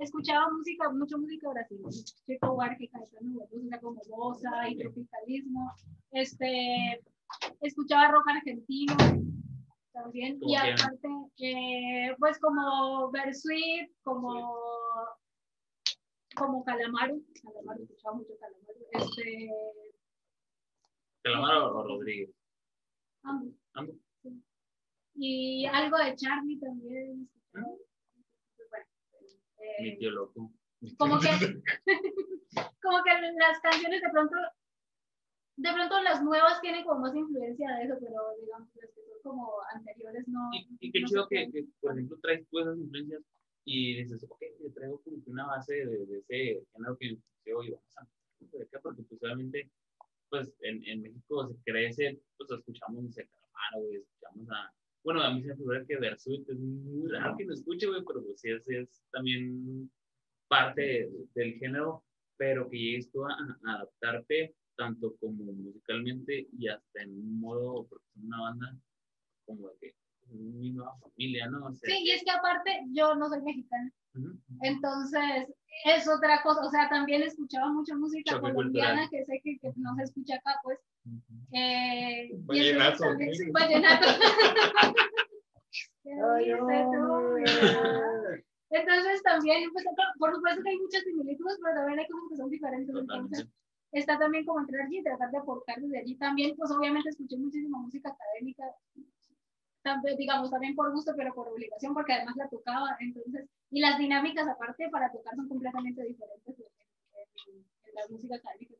[0.00, 5.74] Escuchaba música, mucha música brasileña, Chico Buarque, Caetano Veloso, o sea, como bossa y tropicalismo,
[6.12, 7.02] este,
[7.60, 8.94] escuchaba rock argentino
[9.92, 14.56] también, y aparte, eh, pues como Bersuit, como,
[16.34, 19.50] como Calamaro, Calamaro, escuchaba mucho Calamaro, este,
[21.22, 22.30] ¿Calamaro o Rodríguez?
[23.22, 23.54] ambos.
[23.74, 23.96] Ambos.
[24.22, 24.42] Sí.
[25.16, 27.28] Y algo de Charlie también.
[27.52, 27.89] escuchaba.
[29.80, 30.10] Mi tío
[30.98, 31.28] como que
[32.82, 34.36] como que las canciones de pronto
[35.56, 39.20] de pronto las nuevas tienen como más influencia de eso pero digamos las que son
[39.22, 41.50] como anteriores no Y, y qué no chido que,
[41.80, 43.22] por ejemplo, traes tú esas influencias
[43.66, 47.62] y dices, ok, le traigo como que una base de, de ese género que influenció
[47.62, 48.06] y vamos a
[48.82, 49.70] porque pues obviamente,
[50.30, 54.72] pues en, en México se crece, pues escuchamos música Calamaro, güey, escuchamos a,
[55.04, 58.50] bueno, a mí se me es muy raro que lo escuche, güey, pero pues sí
[58.50, 59.90] es, es también
[60.48, 62.04] parte de- del género,
[62.36, 67.86] pero que llegues tú a, a adaptarte tanto como musicalmente y hasta en un modo,
[67.86, 68.76] porque es una banda
[69.46, 69.94] como de que
[70.32, 71.66] mi nueva familia, ¿no?
[71.66, 74.38] O sea, sí y es que aparte yo no soy mexicana ujú.
[74.62, 75.48] entonces
[75.84, 79.10] es otra cosa o sea también escuchaba mucha música Choque colombiana cultural.
[79.10, 80.78] que sé que, que no se escucha acá pues
[81.52, 83.34] eh, y Vallenato, entonces también- ¿no?
[83.34, 85.99] sí, vallenato ¿Qué dice tú, mira?
[88.70, 89.84] Entonces también, pues,
[90.18, 92.94] por supuesto que hay muchas similitudes, pero también hay cosas que son diferentes.
[92.96, 93.48] Entonces,
[93.92, 96.14] está también como entrar allí y tratar de aportar desde allí.
[96.16, 98.64] También, pues obviamente escuché muchísima música académica,
[99.82, 103.98] también, digamos, también por gusto, pero por obligación, porque además la tocaba, entonces, y las
[103.98, 106.66] dinámicas aparte para tocar son completamente diferentes en,
[107.54, 108.74] en- en la música académica,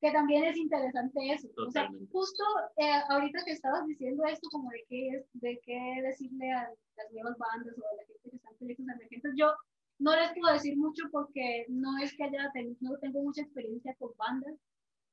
[0.00, 1.48] que también es interesante eso.
[1.48, 2.12] O sea, Totalmente.
[2.12, 2.44] justo
[2.76, 7.36] eh, ahorita que estabas diciendo esto, como de qué de qué decirle a las nuevas
[7.36, 9.52] bandas o a la gente que está en proyectos emergentes, yo
[9.98, 13.94] no les puedo decir mucho porque no es que haya tenido, no tengo mucha experiencia
[13.98, 14.54] con bandas,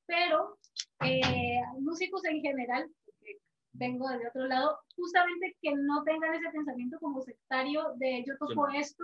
[0.06, 0.58] pero
[1.04, 3.38] eh, músicos en general, porque
[3.74, 8.70] vengo de otro lado, justamente que no tengan ese pensamiento como sectario de yo toco
[8.70, 9.04] esto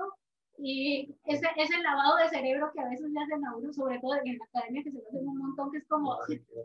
[0.58, 4.14] y ese, ese lavado de cerebro que a veces le hacen a uno, sobre todo
[4.24, 6.18] en la academia que se lo hacen un montón, que es como,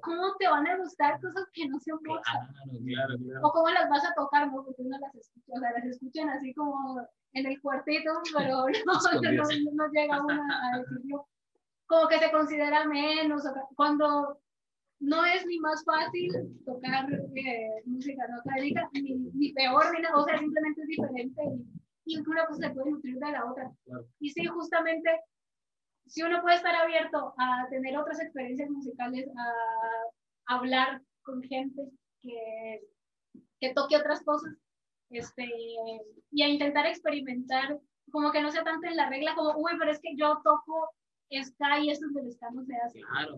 [0.03, 2.23] ¿cómo te van a gustar cosas que no se Mozart?
[2.23, 3.47] Claro, claro, claro.
[3.47, 4.65] o cómo las vas a tocar, ¿no?
[4.65, 7.01] Porque uno las escucha, o sea, las escuchan así como
[7.33, 9.43] en el cuartito, pero no, no,
[9.75, 11.27] no, llega uno a decirlo.
[11.87, 14.39] Como que se considera menos, o cuando
[15.01, 16.31] no es ni más fácil
[16.67, 21.43] tocar eh, música no académica, ni, ni peor, ni nada, o sea, simplemente es diferente
[21.45, 21.78] y,
[22.09, 23.71] y una cosa se puede nutrir de la otra.
[23.85, 24.07] Claro.
[24.19, 25.21] Y sí, justamente,
[26.07, 31.83] si uno puede estar abierto a tener otras experiencias musicales, a hablar con gente
[32.23, 32.81] que,
[33.61, 34.55] que toque otras cosas,
[35.11, 35.47] este,
[36.31, 37.79] y a intentar experimentar,
[38.11, 40.91] como que no sea tanto en la regla, como, uy, pero es que yo toco
[41.31, 41.39] y
[41.91, 43.01] esto es del ska no se hace.
[43.01, 43.37] Claro.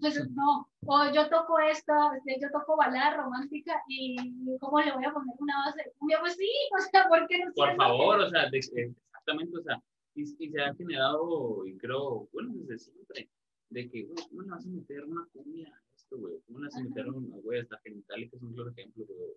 [0.00, 4.16] Pues no, o yo toco esto, este, yo toco balada romántica y
[4.58, 6.18] ¿cómo le voy a poner una base de cumbia?
[6.20, 6.48] Pues sí,
[6.78, 7.52] o sea, ¿por qué no?
[7.52, 9.82] Por favor, o sea, de- exactamente, o sea,
[10.14, 13.30] y, y se ha generado, y creo, bueno, desde siempre,
[13.70, 16.34] de que, güey, ¿cómo le vas a meter una cumbia a esto, güey?
[16.46, 19.30] ¿Cómo le vas a meter una, güey, hasta genital, que es un claro ejemplo, güey?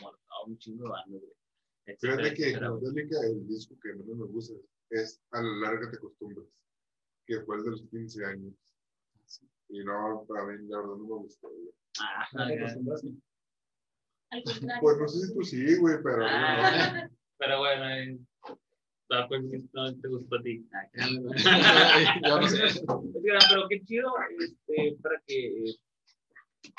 [0.00, 1.96] Mortado, un chingo de bandas, güey.
[1.98, 2.68] Fíjate que etcétera.
[2.68, 4.54] Angélica, el disco que menos me gusta
[4.90, 6.46] es A la larga te acostumbras,
[7.30, 8.52] que fue el de los 15 años.
[9.68, 11.48] Y no, para mí, la verdad, no me gustó.
[11.48, 11.70] güey.
[12.00, 12.42] Ah, ¿No?
[14.32, 14.80] Al contrario.
[14.80, 16.24] Pues no sé si tú sí, güey, pero.
[16.26, 17.08] Ah,
[17.38, 18.18] pero bueno, eh,
[19.28, 20.68] pues no te gustó a ti.
[20.72, 20.88] Ah,
[22.40, 22.82] no sé.
[23.22, 25.76] Pero qué chido, este, para que, eh,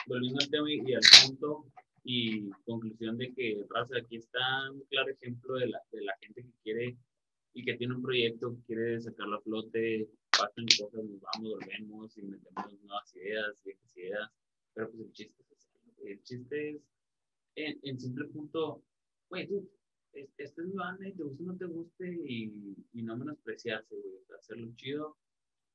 [0.08, 1.66] volviendo al tema y, y al punto
[2.04, 6.44] y conclusión de que, raza, aquí está un claro ejemplo de la, de la gente
[6.44, 6.98] que quiere
[7.54, 12.18] y que tiene un proyecto, que quiere sacarlo a flote, pasan cosas, nos vamos, volvemos
[12.18, 14.32] y metemos nuevas ideas, viejas ideas,
[14.74, 15.70] pero pues el chiste es
[16.04, 16.82] el chiste es,
[17.56, 18.84] en, en simple punto,
[19.30, 19.70] güey, tú,
[20.14, 23.16] es- esta es mi banda y te guste o no te guste y, y no
[23.18, 25.18] menospreciarse, güey, hacerlo chido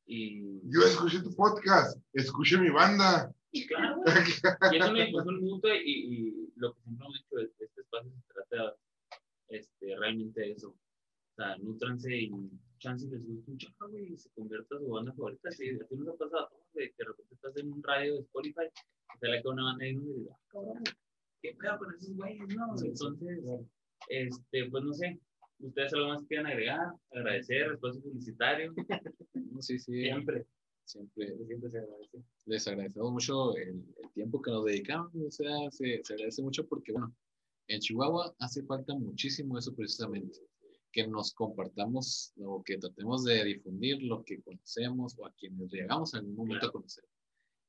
[0.06, 0.60] y...
[0.70, 3.32] Yo escuché tu podcast, escuché mi banda.
[3.68, 4.06] Claro, güey.
[4.72, 8.10] Y es una difusión mutua y, y lo que siempre hemos dicho, es- este espacio
[8.10, 8.76] se trata
[9.48, 10.74] este, realmente de eso.
[11.36, 12.30] Sea, nutranse y
[12.78, 15.50] chance les gusta un chaco, güey, y se convierta a su banda favorita.
[15.50, 18.20] Sí, así nos ha pasado a de que de repente estás en un radio de
[18.22, 18.66] Spotify,
[19.14, 20.82] y te la queda una banda y uno dice, ah, cabrón,
[21.42, 22.74] qué pedo con esos güeyes, ¿no?
[22.82, 23.44] Entonces,
[24.08, 25.20] este, pues no sé,
[25.60, 28.74] ustedes algo más que quieran agregar, agradecer, espacio publicitario,
[29.60, 29.92] Sí, sí.
[30.02, 30.46] siempre,
[30.84, 32.22] Siempre siempre se agradece.
[32.46, 36.66] les agradecemos mucho el, el tiempo que nos dedicaron, o sea, se, se agradece mucho
[36.66, 37.14] porque, bueno,
[37.68, 40.38] en Chihuahua hace falta muchísimo eso precisamente,
[40.92, 46.14] que nos compartamos o que tratemos de difundir lo que conocemos o a quienes llegamos
[46.14, 47.04] en algún momento a conocer.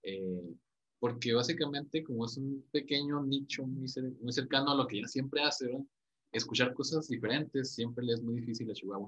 [0.04, 0.56] Eh,
[1.00, 5.08] porque básicamente como es un pequeño nicho muy, cer- muy cercano a lo que ya
[5.08, 5.86] siempre hace, ¿verdad?
[6.32, 9.08] escuchar cosas diferentes siempre le es muy difícil a Chihuahua.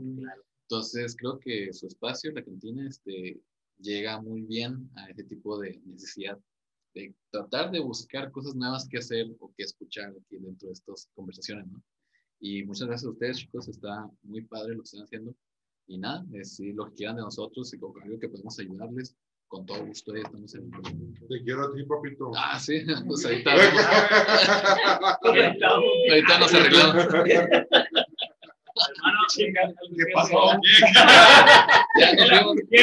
[0.64, 3.42] Entonces creo que su espacio, la cantina, este,
[3.80, 6.40] llega muy bien a ese tipo de necesidad
[6.94, 11.08] de tratar de buscar cosas nuevas que hacer o que escuchar aquí dentro de estas
[11.16, 11.84] conversaciones, ¿no?
[12.40, 15.36] Y muchas gracias a ustedes, chicos, está muy padre lo que están haciendo.
[15.88, 19.16] Y nada, es si lo que quieran de nosotros y con algo que podemos ayudarles,
[19.48, 20.70] con todo gusto ahí estamos en el...
[21.28, 22.32] Te quiero a ti, papito.
[22.38, 23.86] Ah, sí, pues ahorita, vamos-
[26.10, 27.06] ahorita nos arreglamos.
[28.80, 29.62] Hermano, chinga,
[29.98, 30.40] ¿Qué pasó?
[30.62, 30.86] decir.
[32.00, 32.56] Ya nos vemos.
[32.56, 32.58] A.
[32.70, 32.78] ¿Qué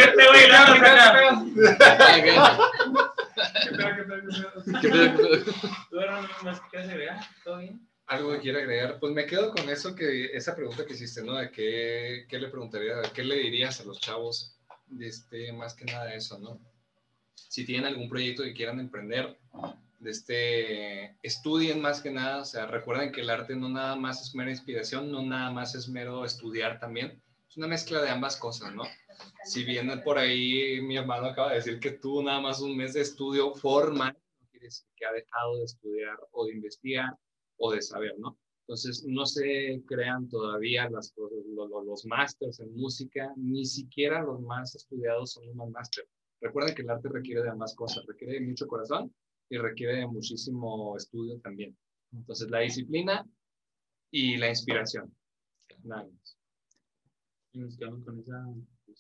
[3.70, 4.22] pedo, qué pedo?
[5.90, 7.18] ¿Tú eras más que quieras agregar?
[7.44, 7.80] ¿Todo bien?
[8.06, 11.34] Algo que quiera agregar, pues me quedo con eso que esa pregunta que hiciste, ¿no?
[11.34, 15.84] De qué, qué le preguntaría, qué le dirías a los chavos, de este, más que
[15.84, 16.60] nada eso, ¿no?
[17.34, 19.36] Si tienen algún proyecto que quieran emprender,
[19.98, 24.22] de este, estudien más que nada, o sea, recuerden que el arte no nada más
[24.22, 28.36] es mera inspiración, no nada más es mero estudiar también, es una mezcla de ambas
[28.36, 28.84] cosas, ¿no?
[29.44, 32.92] Si bien por ahí mi hermano acaba de decir que tuvo nada más un mes
[32.94, 37.16] de estudio formal, no quiere decir que ha dejado de estudiar o de investigar
[37.58, 38.36] o de saber, ¿no?
[38.68, 44.22] Entonces, no se crean todavía las, cosas- lo- lo- los másters en música, ni siquiera
[44.22, 46.04] los más estudiados son los más máster.
[46.40, 49.14] Recuerden que el arte requiere de ambas cosas, requiere de mucho corazón
[49.48, 51.76] y requiere de muchísimo estudio también.
[52.12, 53.24] Entonces, la disciplina
[54.10, 55.14] y la inspiración.
[55.84, 56.36] Nada más.
[57.52, 58.44] Y nos quedamos con esa.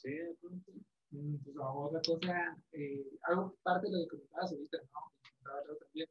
[0.04, 0.72] De pronto.
[1.10, 5.76] Mm, Pues otra cosa, eh, algo parte de lo que comentabas ahorita, ¿no?
[5.78, 6.08] También,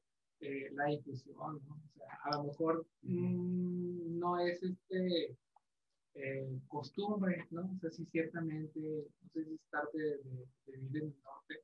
[0.73, 1.75] la inclusión, ¿no?
[1.75, 5.37] O sea, a lo mejor mm, no es este
[6.15, 7.71] eh, costumbre, ¿no?
[7.75, 8.79] O sea, sí, ciertamente,
[9.21, 11.55] no sé si es parte de, de- de vivir en el norte,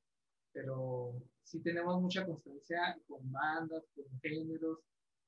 [0.53, 1.13] pero
[1.43, 4.79] sí tenemos mucha constancia con bandas, con géneros,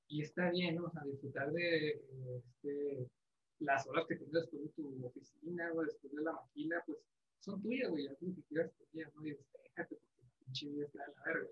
[0.07, 0.85] y está bien, ¿no?
[0.85, 2.01] O sea, disfrutar de
[2.37, 3.07] este,
[3.59, 6.97] las horas que tienes después de tu oficina o después de la maquila, pues
[7.39, 9.25] son tuyas, güey, haz lo que quieras con ¿no?
[9.27, 11.49] Y dices, déjate porque la pinche vida está de la verga.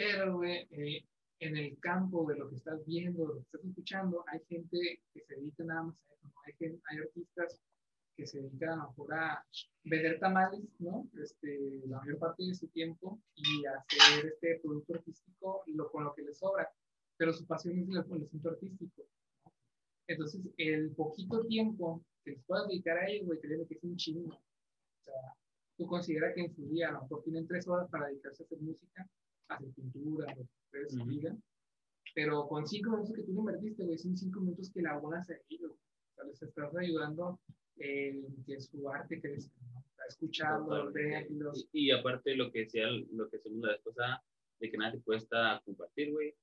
[0.00, 1.04] Eh,
[1.40, 5.00] en el campo de lo que estás viendo, de lo que estás escuchando, hay gente
[5.12, 6.32] que se dedica nada más a eso, ¿no?
[6.46, 7.60] Hay, gen- hay artistas
[8.16, 9.46] que se dedican a lo mejor a
[9.84, 11.08] vender tamales, ¿no?
[11.22, 16.14] Este, la mayor parte de su tiempo y hacer este producto artístico lo, con lo
[16.14, 16.68] que les sobra.
[17.16, 19.02] Pero su pasión es el, el asunto artístico.
[19.44, 19.52] ¿no?
[20.08, 23.96] Entonces, el poquito tiempo que les puedas dedicar a ellos, güey, créeme que es un
[23.96, 24.34] chingo.
[24.34, 25.14] O sea,
[25.76, 28.46] tú consideras que en su día a lo mejor tienen tres horas para dedicarse a
[28.46, 29.08] hacer música,
[29.48, 31.10] hacer pintura, lo que ustedes Ujú.
[31.10, 31.42] digan,
[32.14, 35.30] pero con cinco minutos que tú le invertiste, güey, son cinco minutos que la abonas
[35.30, 35.72] a ellos.
[35.72, 37.38] O sea, les estás ayudando
[37.76, 39.84] en que su arte crezca, ¿no?
[39.94, 41.68] Sea, escucharlo, verlos.
[41.72, 44.24] Y, y aparte lo que decía, lo que decimos la vez pasada,
[44.58, 46.34] de que nada te cuesta compartir, güey,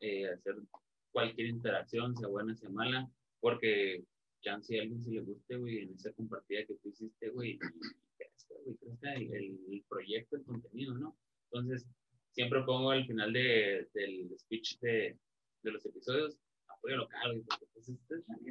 [0.00, 0.56] eh, hacer
[1.10, 3.10] cualquier interacción, sea buena, sea mala,
[3.40, 4.04] porque
[4.42, 7.52] ya si a alguien se le guste, güey, en esa compartida que tú hiciste, güey,
[7.52, 7.58] y
[8.16, 11.16] crezca, güey, crezca el, el proyecto, el contenido, ¿no?
[11.50, 11.86] Entonces,
[12.34, 15.16] siempre pongo al final de, del speech de,
[15.62, 16.36] de los episodios,
[16.68, 17.66] apoyo local, güey, porque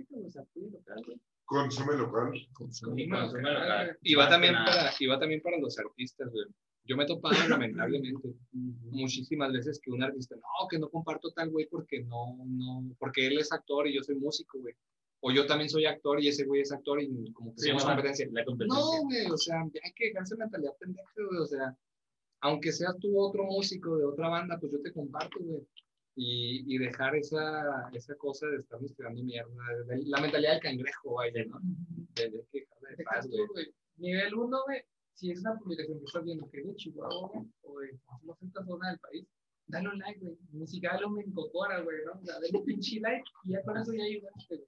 [0.09, 1.19] pues apoyo local, güey.
[1.45, 2.35] Consume local.
[2.35, 3.97] Y consume local.
[4.01, 6.45] Y va también para, y va también para los artistas, güey.
[6.85, 11.49] Yo me he topado lamentablemente muchísimas veces que un artista, no, que no comparto tal
[11.49, 14.73] güey porque no, no, porque él es actor y yo soy músico, güey.
[15.21, 17.85] O yo también soy actor y ese güey es actor y como que Sí, somos
[17.85, 18.27] competencia.
[18.31, 18.81] La competencia.
[18.81, 21.77] No, güey, o sea, hay que dejarse mentalidad pendeja, güey, o sea,
[22.43, 25.61] aunque seas tú otro músico de otra banda, pues yo te comparto, güey.
[26.15, 29.51] Y, y dejar esa, esa cosa de estarnos tirando mierda,
[29.87, 31.57] de- la mentalidad del cangrejo, vaya, ¿no?
[32.15, 33.73] De, de que dejarla de paz, güey.
[33.97, 34.81] Nivel 1, güey,
[35.15, 37.31] si es una publicación que estás viendo que es de Chihuahua,
[37.63, 39.25] o de más esta zona del país,
[39.67, 40.37] dale un like, güey.
[40.51, 42.19] Ni siquiera un me encocora, güey, ¿no?
[42.19, 44.67] O sea, dale un pinche like y ya con eso ya ayudaste, güey.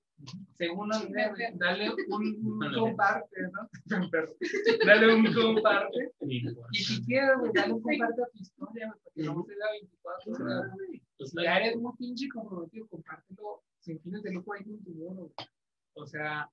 [0.58, 3.70] Segundo, güey, dale un, un comparte, ¿no?
[4.86, 6.14] Dale un comparte.
[6.22, 9.72] Y si quieres, güey, dale un comparte a tu historia, güey, porque no se da
[9.72, 10.72] 24 horas.
[10.74, 11.02] güey.
[11.20, 15.32] Si ya eres muy pinche comprometido, compártelo sin fines de lucro ahí con tu muro,
[15.36, 15.50] güey.
[15.96, 16.50] O sea,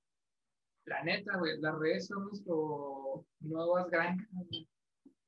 [0.85, 4.67] la neta, güey, las redes son nuestro nuevas granjas, güey.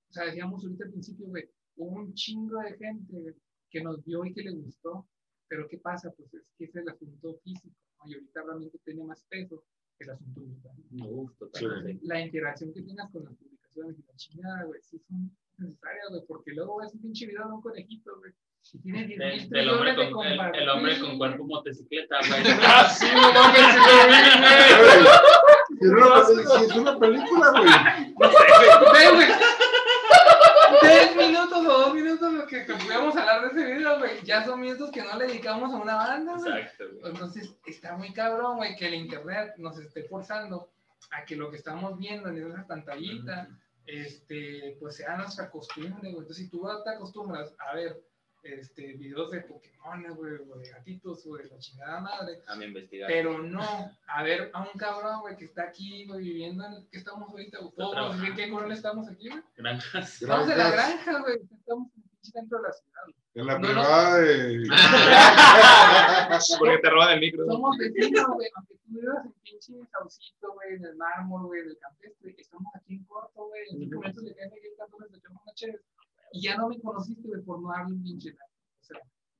[0.09, 3.35] O sea, decíamos ahorita al principio, güey, hubo un chingo de gente
[3.69, 5.07] que nos vio y que le gustó,
[5.47, 6.11] pero ¿qué pasa?
[6.11, 8.09] Pues es que es el asunto físico, ¿no?
[8.09, 9.63] y ahorita realmente tiene más peso
[9.97, 10.75] que el asunto virtual.
[11.09, 12.05] Uf, totalmente.
[12.05, 16.25] La interacción que tengas con las publicaciones y la chingada, güey, sí son necesarias, güey,
[16.27, 18.33] porque luego ves un pinche video de un conejito, güey,
[18.73, 22.41] y tiene 10 El, hombre con, el, el hombre con cuerpo motocicleta, güey.
[22.63, 24.19] Ah, sí, no mames, sí lo vi,
[24.81, 25.05] güey.
[25.67, 29.27] Si es una, si es una película, güey.
[31.55, 34.23] Minutos o dos minutos lo que, que podíamos hablar de ese video, güey.
[34.23, 36.61] Ya son minutos que no le dedicamos a una banda, güey.
[36.61, 37.11] Exacto, güey.
[37.11, 40.69] Entonces, está muy cabrón, güey, que el internet nos esté forzando
[41.11, 43.49] a que lo que estamos viendo en esa pantallita,
[43.85, 46.17] este, pues sea nuestra costumbre, güey.
[46.17, 48.03] Entonces, si tú te acostumbras a ver
[48.45, 52.65] este, videos de Pokémon, güey, o de gatitos, o de la chingada madre, A mi
[52.65, 53.07] investigar.
[53.09, 56.97] pero no a ver a un cabrón, güey, que está aquí, güey, viviendo en que
[56.97, 57.59] estamos ahorita.
[57.75, 58.25] Todos, trabajando.
[58.25, 59.41] ¿en qué color estamos aquí, güey?
[59.57, 60.21] Granjas.
[60.21, 61.05] Estamos en la Granjas.
[61.05, 61.35] granja, güey.
[61.59, 63.01] Estamos en el pinche centro de la ciudad.
[63.03, 63.15] güey.
[63.35, 63.67] En la No, no.
[63.67, 64.67] privada de.
[66.59, 67.45] Porque te roban el micro.
[67.45, 68.47] Somos vecinos, güey.
[68.55, 72.71] Aunque tú vivas en pinche Saucito, güey, en el mármol, güey, en el campestre, estamos
[72.75, 73.61] aquí en corto, güey.
[73.71, 75.79] En cinco minutos le caen aquí el canto, le echamos una chévere.
[76.33, 78.43] Y ya no me conociste, güey, por no darle un pinche like.
[78.81, 78.99] O sea,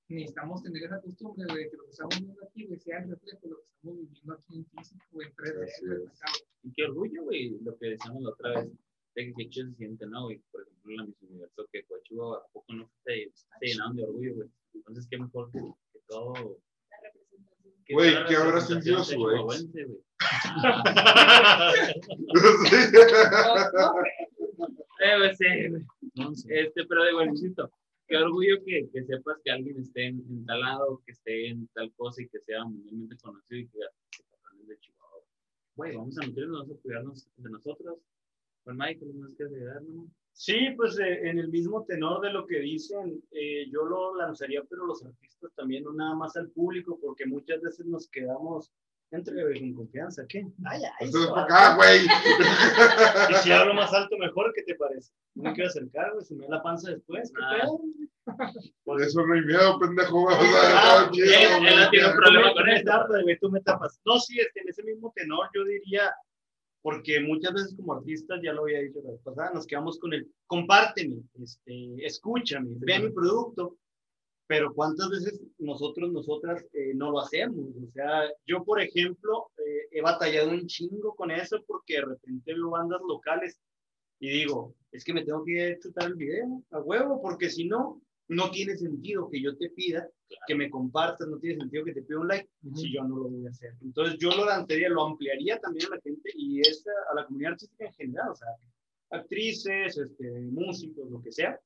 [0.09, 3.09] necesitamos tener esa costumbre, güey, de que lo que estamos viendo aquí, güey, sea el
[3.09, 6.07] reflejo de lo que estamos viviendo aquí en físico, güey, en 3D, Así güey, es.
[6.07, 6.41] acá, güey.
[6.63, 8.71] Y qué orgullo, güey, lo que decíamos la otra vez,
[9.15, 10.41] de que chido se siente, ¿no, güey?
[10.51, 13.95] Por ejemplo, en la Miss Universo que fue Chihuahua, ¿a poco no se, se llenaron
[13.95, 14.49] de orgullo, güey?
[14.73, 16.59] Entonces, qué mejor que, que todo...
[17.87, 19.67] Güey, ¿qué habrá sentido su ex?
[24.99, 26.47] Eh, pues, sí.
[26.49, 27.71] Este, pero digo, insisto,
[28.07, 31.67] qué orgullo que, que sepas que alguien esté en, en tal lado, que esté en
[31.73, 33.79] tal cosa y que sea mundialmente conocido y que
[34.41, 35.23] cabrones de Chihuahua.
[35.75, 37.97] Güey, vamos a nutrirnos, vamos a cuidarnos de nosotros.
[38.63, 40.07] Pues, Michael, ¿no más que agregar, no?
[40.31, 44.61] Sí, pues eh, en el mismo tenor de lo que dicen, eh, yo lo lanzaría,
[44.69, 48.73] pero los artistas también, no nada más al público, porque muchas veces nos quedamos
[49.11, 50.25] entre con confianza.
[50.27, 50.45] ¿Qué?
[50.65, 51.43] Ay, ay, Esto es se para va.
[51.45, 52.05] acá, güey.
[53.31, 55.11] Y si hablo más alto, mejor, ¿qué te parece?
[55.35, 57.31] No me quiero acercar, güey, se me da la panza después.
[57.35, 57.57] ¿qué Ah.
[57.61, 57.79] pedo?
[58.83, 60.23] Por eso no hay miedo, pendejo.
[60.25, 62.91] O sea, Ah, él- él tiene un problema con esto.
[62.91, 63.99] tapas, güey, tú me tapas.
[64.05, 66.11] No, sí, es que en ese mismo tenor yo diría,
[66.81, 70.13] porque muchas veces como artistas, ya lo había dicho la vez pasada, nos quedamos con
[70.13, 73.77] el compárteme, este, escúchame, ve mi producto,
[74.47, 77.67] pero cuántas veces nosotros, nosotras eh, no lo hacemos.
[77.77, 82.53] O sea, yo, por ejemplo, eh, he batallado un chingo con eso porque de repente
[82.53, 83.59] veo bandas locales
[84.19, 88.01] y digo, es que me tengo que chutar el video a huevo, porque si no,
[88.27, 90.09] no tiene sentido que yo te pida
[90.47, 93.29] que me compartas, no tiene sentido que te pida un like si yo no lo
[93.29, 93.73] voy a hacer.
[93.81, 97.53] Entonces yo lo lanzaría, lo ampliaría también a la gente y esa, a la comunidad
[97.53, 98.47] artística en general, o sea,
[99.11, 101.59] actrices, este, músicos, lo que sea.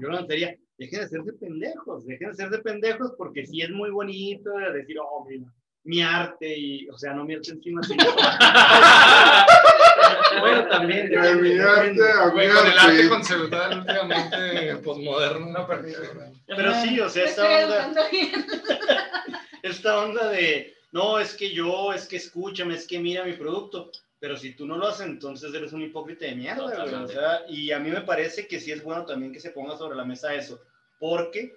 [0.00, 3.62] Yo lo lanzaría, dejen de ser de pendejos, dejen de ser de pendejos porque sí
[3.62, 5.44] es muy bonito de decir, oh, mira,
[5.84, 8.04] mi arte y, o sea, no mi arte encima, sino...
[10.40, 11.08] bueno, también.
[11.08, 13.08] De mi arte mi con el arte arte.
[13.08, 15.50] conceptual últimamente posmoderno.
[15.50, 15.66] No.
[16.46, 17.90] Pero sí, o sea, esta onda...
[19.62, 23.90] esta onda de, no, es que yo, es que escúchame, es que mira mi producto,
[24.20, 27.42] pero si tú no lo haces, entonces eres un hipócrita de mierda, güey, o sea,
[27.48, 30.04] y a mí me parece que sí es bueno también que se ponga sobre la
[30.04, 30.60] mesa eso,
[30.98, 31.56] porque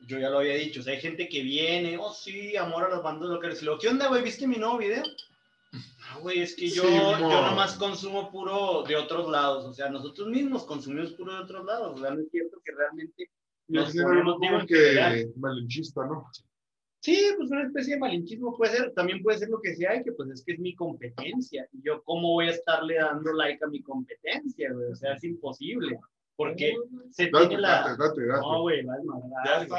[0.00, 2.88] yo ya lo había dicho, o sea, hay gente que viene, oh sí, amor a
[2.88, 4.22] las bandas locales, lo, ¿qué onda, güey?
[4.22, 5.02] ¿Viste mi nuevo video?
[6.12, 9.88] Ah, güey, es que yo, Sí, yo nomás consumo puro de otros lados, o sea,
[9.88, 13.30] nosotros mismos consumimos puro de otros lados, o sea, no es cierto que realmente
[13.68, 15.14] No nos ponemos digo, como en general.
[15.14, 16.28] que malinchista, ¿no?
[17.00, 20.02] Sí, pues una especie de malinchismo puede ser, también puede ser lo que sea, y
[20.02, 21.66] que pues es que es mi competencia.
[21.72, 24.92] Y yo, ¿cómo voy a estarle dando like a mi competencia, güey?
[24.92, 25.98] O sea, es imposible.
[26.36, 26.74] Porque
[27.10, 27.96] se Date, tiene la.
[27.98, 28.40] date, date.
[28.40, 29.78] No, güey, está.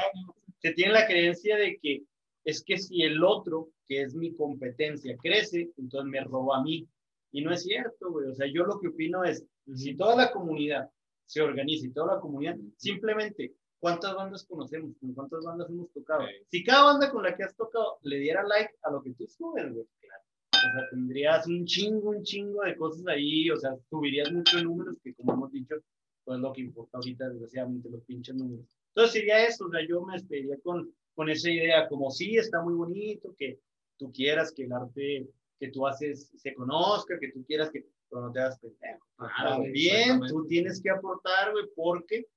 [0.59, 2.03] Se tiene la creencia de que
[2.43, 6.87] es que si el otro, que es mi competencia, crece, entonces me roba a mí.
[7.31, 8.27] Y no es cierto, güey.
[8.27, 10.89] O sea, yo lo que opino es, si toda la comunidad
[11.25, 14.95] se organiza y toda la comunidad, simplemente, ¿cuántas bandas conocemos?
[14.99, 16.21] ¿Con cuántas bandas hemos tocado?
[16.21, 16.33] Sí.
[16.49, 19.27] Si cada banda con la que has tocado le diera like a lo que tú
[19.27, 20.23] subes, güey, claro.
[20.53, 24.95] O sea, tendrías un chingo, un chingo de cosas ahí, o sea, subirías muchos números
[25.03, 25.75] que, como hemos dicho,
[26.23, 28.65] pues lo que importa ahorita, desgraciadamente, los pinches números.
[28.89, 32.61] Entonces sería eso, o sea, yo me despediría con, con esa idea, como sí, está
[32.61, 33.59] muy bonito, que
[33.97, 35.27] tú quieras que el arte
[35.59, 39.07] que tú haces se conozca, que tú quieras que pero no te pendejo.
[39.15, 40.33] Claro, güey, También exactamente.
[40.33, 42.27] tú tienes que aportar, güey, porque,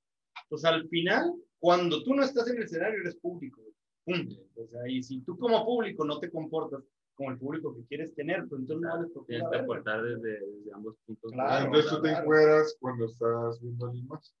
[0.49, 3.73] pues al final, cuando tú no estás en el escenario, eres público, güey.
[4.19, 4.35] Punto.
[4.55, 6.83] O sea, y si tú como público no te comportas
[7.15, 10.39] como el público que quieres tener, pues entonces no vales por Tienes que aportar desde,
[10.45, 11.31] desde ambos puntos.
[11.31, 12.21] Claro, Entonces tú te claro.
[12.23, 14.35] encueras cuando estás viendo a alguien más.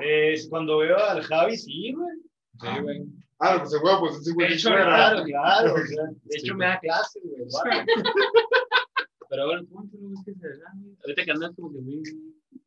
[0.00, 2.16] Es cuando veo al Javi, sí, güey.
[2.60, 3.02] Sí, güey.
[3.40, 5.74] Ah, pues el huevo, pues ese güey De hecho, claro, claro.
[5.74, 6.58] o sea, de Sí, hecho, güey.
[6.58, 7.46] me da clases, güey.
[9.28, 10.96] Pero bueno, ¿cómo tú no ves que se da, güey?
[11.02, 12.02] Ahorita que andas como que muy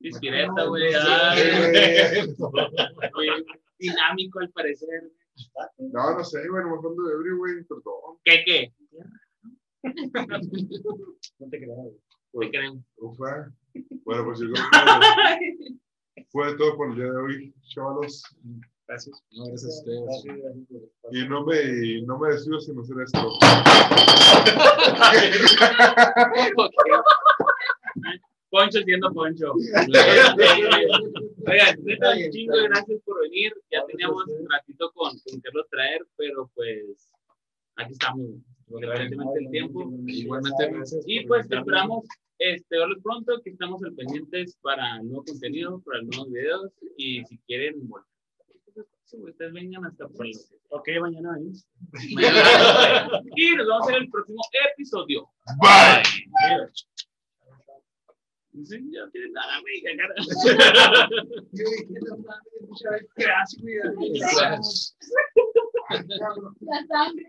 [0.06, 0.93] discreta, güey.
[0.93, 2.36] güey.
[3.16, 3.45] muy
[3.80, 5.12] dinámico al parecer.
[5.78, 8.18] No, no sé, güey, no me acuerdo de ebrio, güey, perdón.
[8.24, 8.74] ¿Qué, qué?
[11.39, 11.78] No te creas,
[12.32, 12.51] güey.
[12.51, 12.86] ¿Te creen?
[12.97, 13.51] ufa.
[14.06, 14.66] Bueno, pues yo creo
[16.16, 18.24] que fue todo por el día de hoy, chavalos.
[18.88, 19.24] Gracias.
[19.32, 20.03] No, gracias a ustedes.
[20.06, 20.84] Gracias, gracias.
[21.12, 23.39] Y no me, no me despido sin hacer esto.
[28.56, 29.51] Poncho siendo Poncho.
[31.47, 33.53] Oigan, neta, un chingo de gracias por venir.
[33.70, 37.10] Ya teníamos un ratito con, con Carlos traer, pero pues
[37.76, 38.22] aquí estamos,
[38.70, 39.91] independientemente del tiempo.
[40.08, 40.72] Igualmente.
[41.06, 42.06] Y pues te esperamos
[42.39, 46.72] este, verlos pronto, que estamos al pendientes para nuevo contenido, para nuevos videos.
[46.95, 48.06] Y si quieren, bueno,
[49.12, 50.34] ustedes vengan hasta por el-
[50.70, 51.68] Ok, mañana venimos.
[53.36, 54.41] Y nos vemos en el próximo
[54.72, 55.28] episodio.
[55.60, 56.70] Bye.
[58.64, 59.82] Sí, ya no tienen nada, güey.
[59.97, 60.14] cara.
[63.18, 63.76] Gracias, güey.
[64.20, 64.97] Gracias.
[66.62, 67.26] La sangre.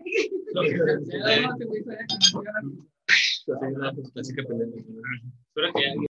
[1.05, 3.93] Sea, Ya, no, te voy a decir que no voy a ganar.
[4.15, 4.77] Así que peleando.
[4.77, 6.06] Espero que